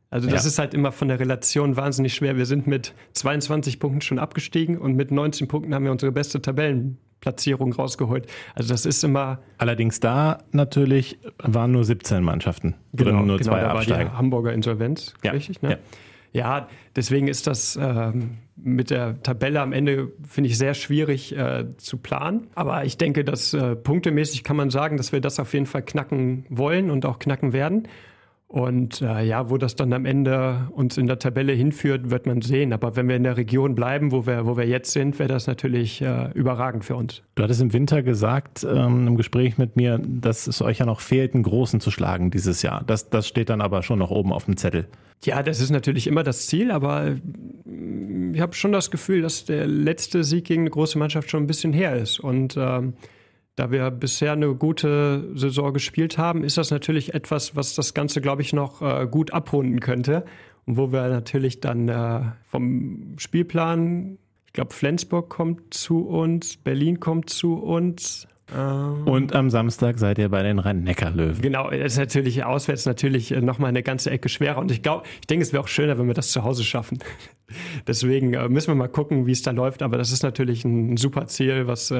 Also 0.09 0.29
das 0.29 0.43
Ja. 0.43 0.47
ist 0.49 0.59
halt 0.59 0.73
immer 0.73 0.91
von 0.91 1.07
der 1.07 1.19
Relation 1.19 1.75
wahnsinnig 1.77 2.13
schwer. 2.13 2.37
Wir 2.37 2.45
sind 2.45 2.67
mit 2.67 2.93
22 3.13 3.79
Punkten 3.79 4.01
schon 4.01 4.19
abgestiegen 4.19 4.77
und 4.77 4.95
mit 4.95 5.11
19 5.11 5.47
Punkten 5.47 5.73
haben 5.73 5.83
wir 5.83 5.91
unsere 5.91 6.11
beste 6.11 6.41
Tabellenplatzierung 6.41 7.73
rausgeholt. 7.73 8.27
Also 8.53 8.69
das 8.73 8.85
ist 8.85 9.03
immer 9.03 9.39
Allerdings 9.57 9.99
da 9.99 10.39
natürlich 10.51 11.17
waren 11.39 11.71
nur 11.71 11.83
17 11.83 12.23
Mannschaften. 12.23 12.75
drin, 12.93 13.25
nur 13.25 13.41
zwei 13.41 13.55
Genau, 13.55 13.67
da 13.67 13.67
war 13.73 13.75
Absteiger. 13.77 14.09
die 14.11 14.15
Hamburger 14.17 14.53
Insolvenz, 14.53 15.13
Ja, 15.23 15.31
richtig? 15.31 15.61
Ne? 15.61 15.71
ja. 15.71 15.77
Ja. 16.33 16.67
deswegen 16.95 17.27
ist 17.29 17.47
das 17.47 17.77
ähm, 17.81 18.37
mit 18.57 18.89
der 18.89 19.21
Tabelle 19.23 19.61
am 19.61 19.71
Ende, 19.73 20.11
finde 20.27 20.49
ich, 20.49 20.57
sehr 20.57 20.73
schwierig 20.73 21.35
äh, 21.35 21.65
zu 21.77 21.97
planen. 21.97 22.47
Aber 22.55 22.83
ich 22.85 22.97
denke, 22.97 23.23
dass 23.23 23.53
äh, 23.53 23.75
punktemäßig 23.75 24.43
kann 24.43 24.55
man 24.57 24.69
sagen, 24.69 24.97
dass 24.97 25.11
wir 25.13 25.21
das 25.21 25.39
auf 25.39 25.53
jeden 25.53 25.65
Fall 25.65 25.81
knacken 25.83 26.45
wollen 26.49 26.89
und 26.91 27.05
auch 27.05 27.19
knacken 27.19 27.53
werden. 27.53 27.87
Und 28.55 29.01
äh, 29.01 29.21
ja, 29.25 29.49
wo 29.49 29.57
das 29.57 29.75
dann 29.75 29.91
am 29.91 30.05
Ende 30.05 30.69
uns 30.71 30.97
in 30.97 31.07
der 31.07 31.19
Tabelle 31.19 31.51
hinführt, 31.51 32.09
wird 32.09 32.25
man 32.25 32.41
sehen. 32.41 32.71
Aber 32.71 32.95
wenn 32.95 33.09
wir 33.09 33.17
in 33.17 33.23
der 33.23 33.35
Region 33.35 33.75
bleiben, 33.75 34.13
wo 34.13 34.25
wir, 34.25 34.45
wo 34.45 34.55
wir 34.55 34.65
jetzt 34.65 34.93
sind, 34.93 35.19
wäre 35.19 35.27
das 35.27 35.45
natürlich 35.45 36.01
äh, 36.01 36.31
überragend 36.33 36.85
für 36.85 36.95
uns. 36.95 37.21
Du 37.35 37.43
hattest 37.43 37.61
im 37.61 37.73
Winter 37.73 38.01
gesagt, 38.01 38.63
ähm, 38.63 39.09
im 39.09 39.17
Gespräch 39.17 39.57
mit 39.57 39.75
mir, 39.75 39.99
dass 40.01 40.47
es 40.47 40.61
euch 40.61 40.77
ja 40.77 40.85
noch 40.85 41.01
fehlt, 41.01 41.33
einen 41.33 41.43
Großen 41.43 41.81
zu 41.81 41.91
schlagen 41.91 42.31
dieses 42.31 42.61
Jahr. 42.61 42.81
Das, 42.87 43.09
das 43.09 43.27
steht 43.27 43.49
dann 43.49 43.59
aber 43.59 43.83
schon 43.83 43.99
noch 43.99 44.09
oben 44.09 44.31
auf 44.31 44.45
dem 44.45 44.55
Zettel. 44.55 44.87
Ja, 45.25 45.43
das 45.43 45.59
ist 45.59 45.71
natürlich 45.71 46.07
immer 46.07 46.23
das 46.23 46.47
Ziel, 46.47 46.71
aber 46.71 47.13
ich 48.31 48.39
habe 48.39 48.53
schon 48.53 48.71
das 48.71 48.89
Gefühl, 48.89 49.21
dass 49.21 49.43
der 49.43 49.67
letzte 49.67 50.23
Sieg 50.23 50.45
gegen 50.45 50.61
eine 50.61 50.69
große 50.69 50.97
Mannschaft 50.97 51.29
schon 51.29 51.43
ein 51.43 51.47
bisschen 51.47 51.73
her 51.73 51.97
ist. 51.97 52.21
Und 52.21 52.55
ähm, 52.57 52.93
da 53.55 53.71
wir 53.71 53.89
bisher 53.91 54.33
eine 54.33 54.53
gute 54.53 55.29
Saison 55.33 55.73
gespielt 55.73 56.17
haben, 56.17 56.43
ist 56.43 56.57
das 56.57 56.71
natürlich 56.71 57.13
etwas, 57.13 57.55
was 57.55 57.73
das 57.73 57.93
Ganze, 57.93 58.19
glaube 58.21 58.41
ich, 58.41 58.53
noch 58.53 58.81
äh, 58.81 59.07
gut 59.07 59.31
abrunden 59.31 59.79
könnte. 59.79 60.25
Und 60.65 60.77
wo 60.77 60.91
wir 60.91 61.07
natürlich 61.09 61.61
dann 61.61 61.87
äh, 61.87 62.21
vom 62.49 63.15
Spielplan, 63.17 64.17
ich 64.47 64.53
glaube, 64.53 64.73
Flensburg 64.73 65.29
kommt 65.29 65.73
zu 65.73 66.07
uns, 66.07 66.57
Berlin 66.57 66.99
kommt 66.99 67.29
zu 67.29 67.53
uns. 67.55 68.27
Ähm, 68.53 69.03
Und 69.05 69.33
am 69.33 69.49
Samstag 69.49 69.99
seid 69.99 70.17
ihr 70.17 70.29
bei 70.29 70.43
den 70.43 70.59
Rhein-Neckar-Löwen. 70.59 71.41
Genau, 71.41 71.69
das 71.69 71.93
ist 71.93 71.97
natürlich 71.97 72.43
auswärts 72.43 72.85
natürlich 72.85 73.31
nochmal 73.31 73.69
eine 73.69 73.83
ganze 73.83 74.11
Ecke 74.11 74.27
schwerer. 74.27 74.57
Und 74.57 74.71
ich 74.71 74.81
glaube, 74.81 75.03
ich 75.21 75.27
denke, 75.27 75.43
es 75.43 75.53
wäre 75.53 75.63
auch 75.63 75.67
schöner, 75.67 75.97
wenn 75.97 76.07
wir 76.07 76.13
das 76.13 76.31
zu 76.31 76.43
Hause 76.43 76.63
schaffen. 76.63 76.99
Deswegen 77.88 78.34
äh, 78.34 78.49
müssen 78.49 78.69
wir 78.69 78.75
mal 78.75 78.88
gucken, 78.88 79.25
wie 79.27 79.31
es 79.31 79.41
da 79.41 79.51
läuft. 79.51 79.84
Aber 79.84 79.97
das 79.97 80.12
ist 80.12 80.23
natürlich 80.23 80.65
ein 80.65 80.97
super 80.97 81.27
Ziel, 81.27 81.67
was 81.67 81.91
äh, 81.91 81.95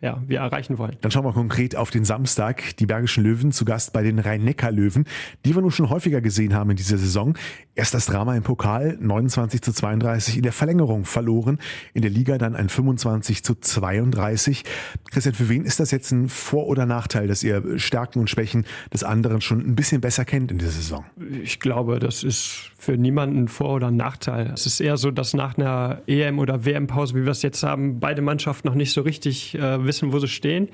ja, 0.00 0.22
wir 0.26 0.40
erreichen 0.40 0.78
wollen. 0.78 0.96
Dann 1.00 1.10
schauen 1.10 1.24
wir 1.24 1.32
konkret 1.32 1.76
auf 1.76 1.90
den 1.90 2.04
Samstag. 2.04 2.76
Die 2.76 2.86
Bergischen 2.86 3.24
Löwen 3.24 3.52
zu 3.52 3.64
Gast 3.64 3.92
bei 3.92 4.02
den 4.02 4.18
Rhein-Neckar-Löwen, 4.18 5.04
die 5.44 5.54
wir 5.54 5.62
nun 5.62 5.70
schon 5.70 5.90
häufiger 5.90 6.20
gesehen 6.20 6.54
haben 6.54 6.70
in 6.70 6.76
dieser 6.76 6.98
Saison. 6.98 7.36
Erst 7.74 7.94
das 7.94 8.06
Drama 8.06 8.36
im 8.36 8.42
Pokal, 8.42 8.98
29 9.00 9.62
zu 9.62 9.72
32 9.72 10.36
in 10.36 10.42
der 10.42 10.52
Verlängerung 10.52 11.04
verloren. 11.04 11.58
In 11.94 12.02
der 12.02 12.10
Liga 12.10 12.36
dann 12.36 12.54
ein 12.54 12.68
25 12.68 13.42
zu 13.42 13.54
32. 13.54 14.64
Christian, 15.10 15.34
für 15.34 15.48
wen 15.48 15.64
ist 15.64 15.80
das 15.80 15.90
jetzt 15.90 16.10
ein 16.10 16.28
Vor- 16.28 16.66
oder 16.66 16.84
Nachteil, 16.84 17.26
dass 17.26 17.42
ihr 17.42 17.78
Stärken 17.78 18.20
und 18.20 18.28
Schwächen 18.28 18.66
des 18.92 19.02
anderen 19.04 19.40
schon 19.40 19.60
ein 19.60 19.76
bisschen 19.76 20.00
besser 20.00 20.24
kennt 20.24 20.52
in 20.52 20.58
dieser 20.58 20.72
Saison? 20.72 21.04
Ich 21.42 21.60
glaube, 21.60 21.98
das 21.98 22.22
ist 22.22 22.70
für 22.76 22.96
niemanden 22.96 23.44
ein 23.44 23.48
Vor- 23.48 23.74
oder 23.74 23.90
Nachteil. 23.90 24.50
Es 24.52 24.66
ist 24.66 24.80
eher 24.80 24.89
eher 24.90 24.96
so, 24.96 25.12
dass 25.12 25.34
nach 25.34 25.56
einer 25.56 26.02
EM- 26.08 26.40
oder 26.40 26.64
WM-Pause, 26.64 27.14
wie 27.14 27.22
wir 27.22 27.30
es 27.30 27.42
jetzt 27.42 27.62
haben, 27.62 28.00
beide 28.00 28.22
Mannschaften 28.22 28.66
noch 28.66 28.74
nicht 28.74 28.92
so 28.92 29.02
richtig 29.02 29.54
äh, 29.54 29.84
wissen, 29.84 30.12
wo 30.12 30.18
sie 30.18 30.26
stehen. 30.26 30.68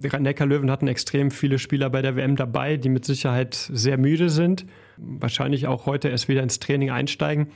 Rhein-Neckar-Löwen 0.00 0.70
hatten 0.70 0.86
extrem 0.86 1.32
viele 1.32 1.58
Spieler 1.58 1.90
bei 1.90 2.00
der 2.00 2.14
WM 2.14 2.36
dabei, 2.36 2.76
die 2.76 2.88
mit 2.88 3.04
Sicherheit 3.04 3.54
sehr 3.54 3.98
müde 3.98 4.30
sind. 4.30 4.64
Wahrscheinlich 5.00 5.66
auch 5.66 5.86
heute 5.86 6.08
erst 6.08 6.28
wieder 6.28 6.42
ins 6.42 6.58
Training 6.58 6.90
einsteigen. 6.90 7.48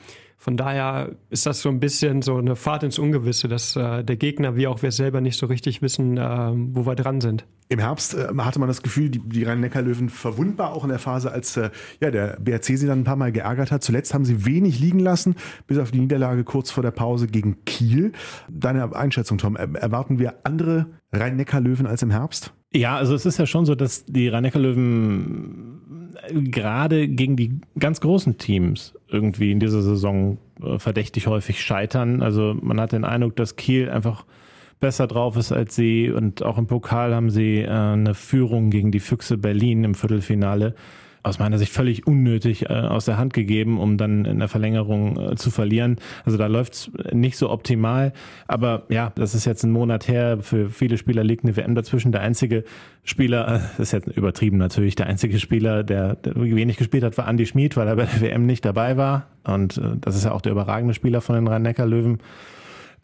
Von 0.43 0.57
daher 0.57 1.15
ist 1.31 1.47
das 1.47 1.61
so 1.61 1.69
ein 1.69 1.79
bisschen 1.79 2.21
so 2.21 2.37
eine 2.37 2.57
Fahrt 2.57 2.83
ins 2.83 2.99
Ungewisse, 2.99 3.47
dass 3.47 3.77
äh, 3.77 4.03
der 4.03 4.17
Gegner 4.17 4.57
wie 4.57 4.67
auch 4.67 4.83
wir 4.83 4.91
selber 4.91 5.21
nicht 5.21 5.39
so 5.39 5.47
richtig 5.47 5.83
wissen, 5.83 6.17
äh, 6.17 6.51
wo 6.53 6.85
wir 6.85 6.97
dran 6.97 7.21
sind. 7.21 7.45
Im 7.69 7.79
Herbst 7.79 8.15
äh, 8.15 8.27
hatte 8.39 8.59
man 8.59 8.67
das 8.67 8.83
Gefühl, 8.83 9.09
die, 9.09 9.21
die 9.21 9.45
Rhein-Neckar-Löwen 9.45 10.09
verwundbar 10.09 10.73
auch 10.73 10.83
in 10.83 10.91
der 10.91 10.99
Phase, 10.99 11.31
als 11.31 11.57
äh, 11.57 11.71
ja, 12.01 12.11
der 12.11 12.41
BRC 12.41 12.77
sie 12.77 12.89
dann 12.89 13.03
ein 13.03 13.05
paar 13.05 13.15
Mal 13.15 13.31
geärgert 13.31 13.71
hat. 13.71 13.85
Zuletzt 13.85 14.15
haben 14.15 14.25
sie 14.25 14.45
wenig 14.45 14.81
liegen 14.81 14.99
lassen, 14.99 15.37
bis 15.69 15.79
auf 15.79 15.93
die 15.93 16.01
Niederlage 16.01 16.43
kurz 16.43 16.73
vor 16.73 16.83
der 16.83 16.91
Pause 16.91 17.29
gegen 17.29 17.65
Kiel. 17.65 18.11
Deine 18.51 18.97
Einschätzung, 18.97 19.39
Tom, 19.39 19.55
erwarten 19.55 20.19
wir 20.19 20.41
andere 20.43 20.87
Rhein-Neckar-Löwen 21.13 21.87
als 21.87 22.03
im 22.03 22.11
Herbst? 22.11 22.53
Ja, 22.75 22.97
also 22.97 23.15
es 23.15 23.27
ist 23.27 23.39
ja 23.39 23.47
schon 23.47 23.67
so, 23.67 23.75
dass 23.75 24.05
die 24.07 24.29
Rhein-Neckar-Löwen 24.29 25.83
gerade 26.51 27.09
gegen 27.09 27.37
die 27.37 27.61
ganz 27.79 28.01
großen 28.01 28.39
Teams 28.39 28.95
irgendwie 29.09 29.53
in 29.53 29.61
dieser 29.61 29.83
Saison 29.83 30.39
äh, 30.63 30.79
verdächtig 30.79 31.27
häufig 31.27 31.63
scheitern. 31.63 32.23
Also 32.23 32.57
man 32.61 32.81
hat 32.81 32.93
den 32.93 33.05
Eindruck, 33.05 33.37
dass 33.37 33.57
Kiel 33.57 33.91
einfach 33.91 34.25
besser 34.81 35.07
drauf 35.07 35.37
ist 35.37 35.53
als 35.53 35.77
sie 35.77 36.11
und 36.11 36.43
auch 36.43 36.59
im 36.59 36.67
Pokal 36.67 37.15
haben 37.15 37.31
sie 37.31 37.59
äh, 37.61 37.69
eine 37.69 38.15
Führung 38.15 38.71
gegen 38.71 38.91
die 38.91 39.01
Füchse 39.01 39.39
Berlin 39.39 39.85
im 39.85 39.95
Viertelfinale 39.95 40.75
aus 41.23 41.39
meiner 41.39 41.59
Sicht 41.59 41.73
völlig 41.73 42.07
unnötig 42.07 42.69
äh, 42.69 42.73
aus 42.73 43.05
der 43.05 43.17
Hand 43.17 43.33
gegeben, 43.33 43.79
um 43.79 43.97
dann 43.97 44.25
in 44.25 44.39
der 44.39 44.49
Verlängerung 44.49 45.19
äh, 45.19 45.37
zu 45.37 45.51
verlieren. 45.51 45.97
Also 46.25 46.37
da 46.37 46.47
läuft's 46.47 46.91
nicht 47.13 47.37
so 47.37 47.51
optimal. 47.51 48.13
Aber 48.49 48.85
ja, 48.89 49.13
das 49.15 49.35
ist 49.35 49.45
jetzt 49.45 49.63
ein 49.63 49.71
Monat 49.71 50.09
her. 50.09 50.39
Für 50.41 50.69
viele 50.69 50.99
Spieler 50.99 51.23
liegt 51.23 51.45
eine 51.45 51.57
WM 51.57 51.75
dazwischen. 51.75 52.13
Der 52.13 52.23
einzige 52.23 52.65
Spieler, 53.05 53.47
äh, 53.47 53.61
das 53.79 53.79
ist 53.79 53.93
jetzt 53.93 54.09
übertrieben 54.09 54.57
natürlich, 54.57 54.97
der 54.97 55.07
einzige 55.07 55.39
Spieler, 55.39 55.85
der, 55.85 56.17
der 56.17 56.35
wenig 56.37 56.77
gespielt 56.77 57.05
hat, 57.05 57.17
war 57.19 57.29
Andy 57.29 57.47
Schmid, 57.47 57.77
weil 57.77 57.87
er 57.87 57.97
bei 57.97 58.07
der 58.07 58.21
WM 58.21 58.47
nicht 58.47 58.65
dabei 58.65 58.97
war. 58.97 59.29
Und 59.45 59.79
äh, 59.79 59.97
das 60.01 60.17
ist 60.17 60.25
ja 60.25 60.33
auch 60.33 60.41
der 60.41 60.53
überragende 60.53 60.95
Spieler 60.95 61.21
von 61.21 61.37
den 61.37 61.47
Rhein-Neckar-Löwen. 61.47 62.19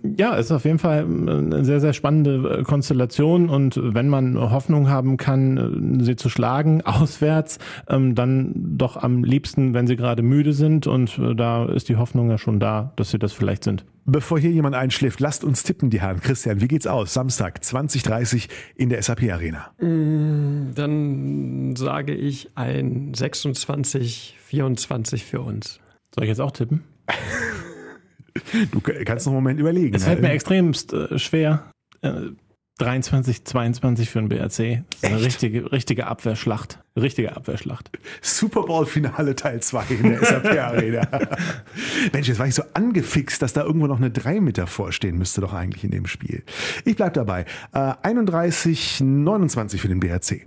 Ja, 0.02 0.36
ist 0.36 0.52
auf 0.52 0.64
jeden 0.64 0.78
Fall 0.78 1.04
eine 1.04 1.64
sehr, 1.64 1.80
sehr 1.80 1.92
spannende 1.92 2.60
äh, 2.60 2.62
Konstellation 2.62 3.48
und 3.48 3.80
wenn 3.82 4.08
man 4.08 4.38
Hoffnung 4.38 4.88
haben 4.88 5.16
kann, 5.16 6.00
äh, 6.00 6.04
sie 6.04 6.14
zu 6.14 6.28
schlagen, 6.28 6.82
auswärts, 6.84 7.58
ähm, 7.88 8.14
dann 8.14 8.52
doch 8.54 8.96
am 8.96 9.24
liebsten, 9.24 9.74
wenn 9.74 9.88
sie 9.88 9.96
gerade 9.96 10.22
müde 10.22 10.52
sind 10.52 10.86
und 10.86 11.18
äh, 11.18 11.34
da 11.34 11.64
ist 11.64 11.88
die 11.88 11.96
Hoffnung 11.96 12.30
ja 12.30 12.38
schon 12.38 12.60
da, 12.60 12.92
dass 12.94 13.10
sie 13.10 13.18
das 13.18 13.32
vielleicht 13.32 13.64
sind. 13.64 13.84
Bevor 14.04 14.38
hier 14.38 14.50
jemand 14.50 14.74
einschläft, 14.76 15.20
lasst 15.20 15.44
uns 15.44 15.64
tippen, 15.64 15.90
die 15.90 16.00
Herren. 16.00 16.20
Christian, 16.20 16.60
wie 16.60 16.68
geht's 16.68 16.86
aus? 16.86 17.12
Samstag 17.12 17.62
2030 17.62 18.48
in 18.76 18.88
der 18.88 19.02
SAP 19.02 19.24
Arena. 19.32 19.70
Mm, 19.80 20.74
dann 20.74 21.76
sage 21.76 22.14
ich 22.14 22.50
ein 22.54 23.12
26, 23.14 24.38
24 24.46 25.24
für 25.24 25.40
uns. 25.40 25.80
Soll 26.14 26.24
ich 26.24 26.28
jetzt 26.28 26.40
auch 26.40 26.52
tippen? 26.52 26.84
Du 28.70 28.80
kannst 28.80 29.26
noch 29.26 29.32
einen 29.32 29.42
Moment 29.42 29.60
überlegen. 29.60 29.94
Es 29.94 30.04
fällt 30.04 30.20
mir 30.20 30.30
extremst 30.30 30.92
äh, 30.92 31.18
schwer. 31.18 31.70
Äh, 32.02 32.30
23, 32.78 33.44
22 33.44 34.08
für 34.08 34.20
den 34.20 34.28
BRC. 34.28 34.38
Das 34.38 34.56
ist 34.58 35.04
eine 35.04 35.20
richtige, 35.20 35.72
richtige 35.72 36.06
Abwehrschlacht. 36.06 36.78
Richtige 36.96 37.36
Abwehrschlacht. 37.36 37.90
Super 38.20 38.62
Bowl-Finale 38.62 39.34
Teil 39.34 39.60
2 39.60 39.84
in 39.90 40.10
der 40.10 40.24
SAP 40.24 40.46
Arena. 40.46 41.08
Mensch, 42.12 42.28
jetzt 42.28 42.38
war 42.38 42.46
ich 42.46 42.54
so 42.54 42.62
angefixt, 42.74 43.42
dass 43.42 43.52
da 43.52 43.64
irgendwo 43.64 43.88
noch 43.88 43.98
eine 43.98 44.12
3 44.12 44.40
mit 44.40 44.58
davor 44.58 44.92
stehen 44.92 45.18
müsste 45.18 45.40
doch 45.40 45.52
eigentlich 45.52 45.82
in 45.82 45.90
dem 45.90 46.06
Spiel. 46.06 46.44
Ich 46.84 46.94
bleib 46.94 47.14
dabei. 47.14 47.46
Äh, 47.72 47.94
31, 48.02 49.00
29 49.00 49.80
für 49.80 49.88
den 49.88 49.98
BRC. 49.98 50.46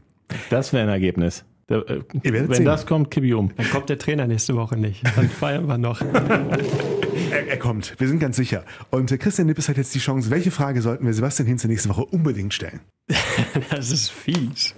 Das 0.49 0.71
wäre 0.71 0.84
ein 0.84 0.89
Ergebnis. 0.89 1.43
Der, 1.67 1.89
äh, 1.89 2.01
wenn 2.23 2.54
sehen. 2.54 2.65
das 2.65 2.86
kommt, 2.86 3.12
kipp 3.12 3.25
ich 3.25 3.34
um. 3.34 3.51
Dann 3.58 3.69
kommt 3.69 3.89
der 3.89 3.97
Trainer 3.97 4.25
nächste 4.27 4.56
Woche 4.56 4.77
nicht. 4.77 5.04
Dann 5.17 5.30
feiern 5.30 5.67
wir 5.67 5.77
noch. 5.77 6.01
Er, 7.32 7.48
er, 7.48 7.58
kommt, 7.58 8.00
wir 8.00 8.08
sind 8.08 8.20
ganz 8.20 8.36
sicher. 8.36 8.65
Und 8.89 9.12
äh, 9.12 9.17
Christian 9.17 9.48
Nippes 9.48 9.70
hat 9.70 9.78
jetzt 9.78 9.96
die 9.96 10.00
Chance. 10.00 10.30
Welche 10.30 10.52
Frage 10.52 10.82
sollten 10.82 11.06
wir 11.06 11.13
Sebastian 11.13 11.48
Hinze 11.48 11.67
nächste 11.67 11.89
Woche 11.89 12.06
unbedingt 12.06 12.54
stellen? 12.54 12.82
das 13.70 13.91
ist 13.91 14.10
fies. 14.10 14.76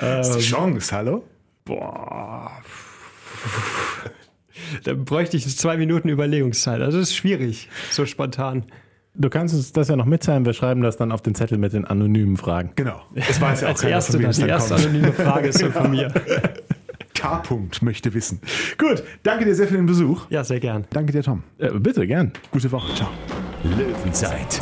Das 0.00 0.30
ist 0.30 0.38
die 0.38 0.44
Chance, 0.44 0.96
hallo? 0.96 1.24
Boah. 1.64 2.50
Da 4.84 4.94
bräuchte 4.94 5.36
ich 5.36 5.56
zwei 5.56 5.76
Minuten 5.76 6.08
Überlegungszeit. 6.08 6.80
Also 6.80 6.98
das 6.98 7.10
ist 7.10 7.16
schwierig, 7.16 7.68
so 7.90 8.06
spontan. 8.06 8.64
Du 9.14 9.30
kannst 9.30 9.54
uns 9.54 9.72
das 9.72 9.88
ja 9.88 9.96
noch 9.96 10.06
mitteilen. 10.06 10.44
Wir 10.46 10.52
schreiben 10.52 10.82
das 10.82 10.96
dann 10.96 11.12
auf 11.12 11.22
den 11.22 11.34
Zettel 11.34 11.58
mit 11.58 11.72
den 11.72 11.84
anonymen 11.84 12.36
Fragen. 12.36 12.72
Genau. 12.76 13.02
Das 13.14 13.40
weiß 13.40 13.62
ja 13.62 13.68
auch 13.68 13.72
Als 13.72 13.84
erste, 13.84 14.12
dann, 14.18 14.30
die 14.30 14.46
erste 14.46 14.74
kommt. 14.74 14.86
anonyme 14.86 15.12
Frage 15.12 15.48
ist 15.48 15.58
so 15.58 15.70
von 15.70 15.90
mir. 15.90 16.12
K. 17.18 17.42
-Punkt 17.42 17.84
möchte 17.84 18.14
wissen. 18.14 18.40
Gut, 18.78 19.02
danke 19.24 19.44
dir 19.44 19.54
sehr 19.54 19.66
für 19.66 19.76
den 19.76 19.86
Besuch. 19.86 20.26
Ja, 20.30 20.44
sehr 20.44 20.60
gern. 20.60 20.86
Danke 20.90 21.12
dir, 21.12 21.22
Tom. 21.22 21.42
Äh, 21.58 21.70
bitte, 21.72 22.06
gern. 22.06 22.32
Gute 22.50 22.70
Woche. 22.70 22.94
Ciao. 22.94 23.10
Löwenzeit, 23.64 24.60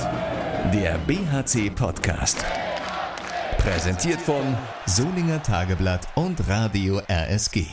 der 0.73 0.99
BHC-Podcast. 1.07 2.45
Präsentiert 3.59 4.21
von 4.21 4.57
Solinger 4.87 5.43
Tageblatt 5.43 6.09
und 6.15 6.49
Radio 6.49 7.01
RSG. 7.09 7.67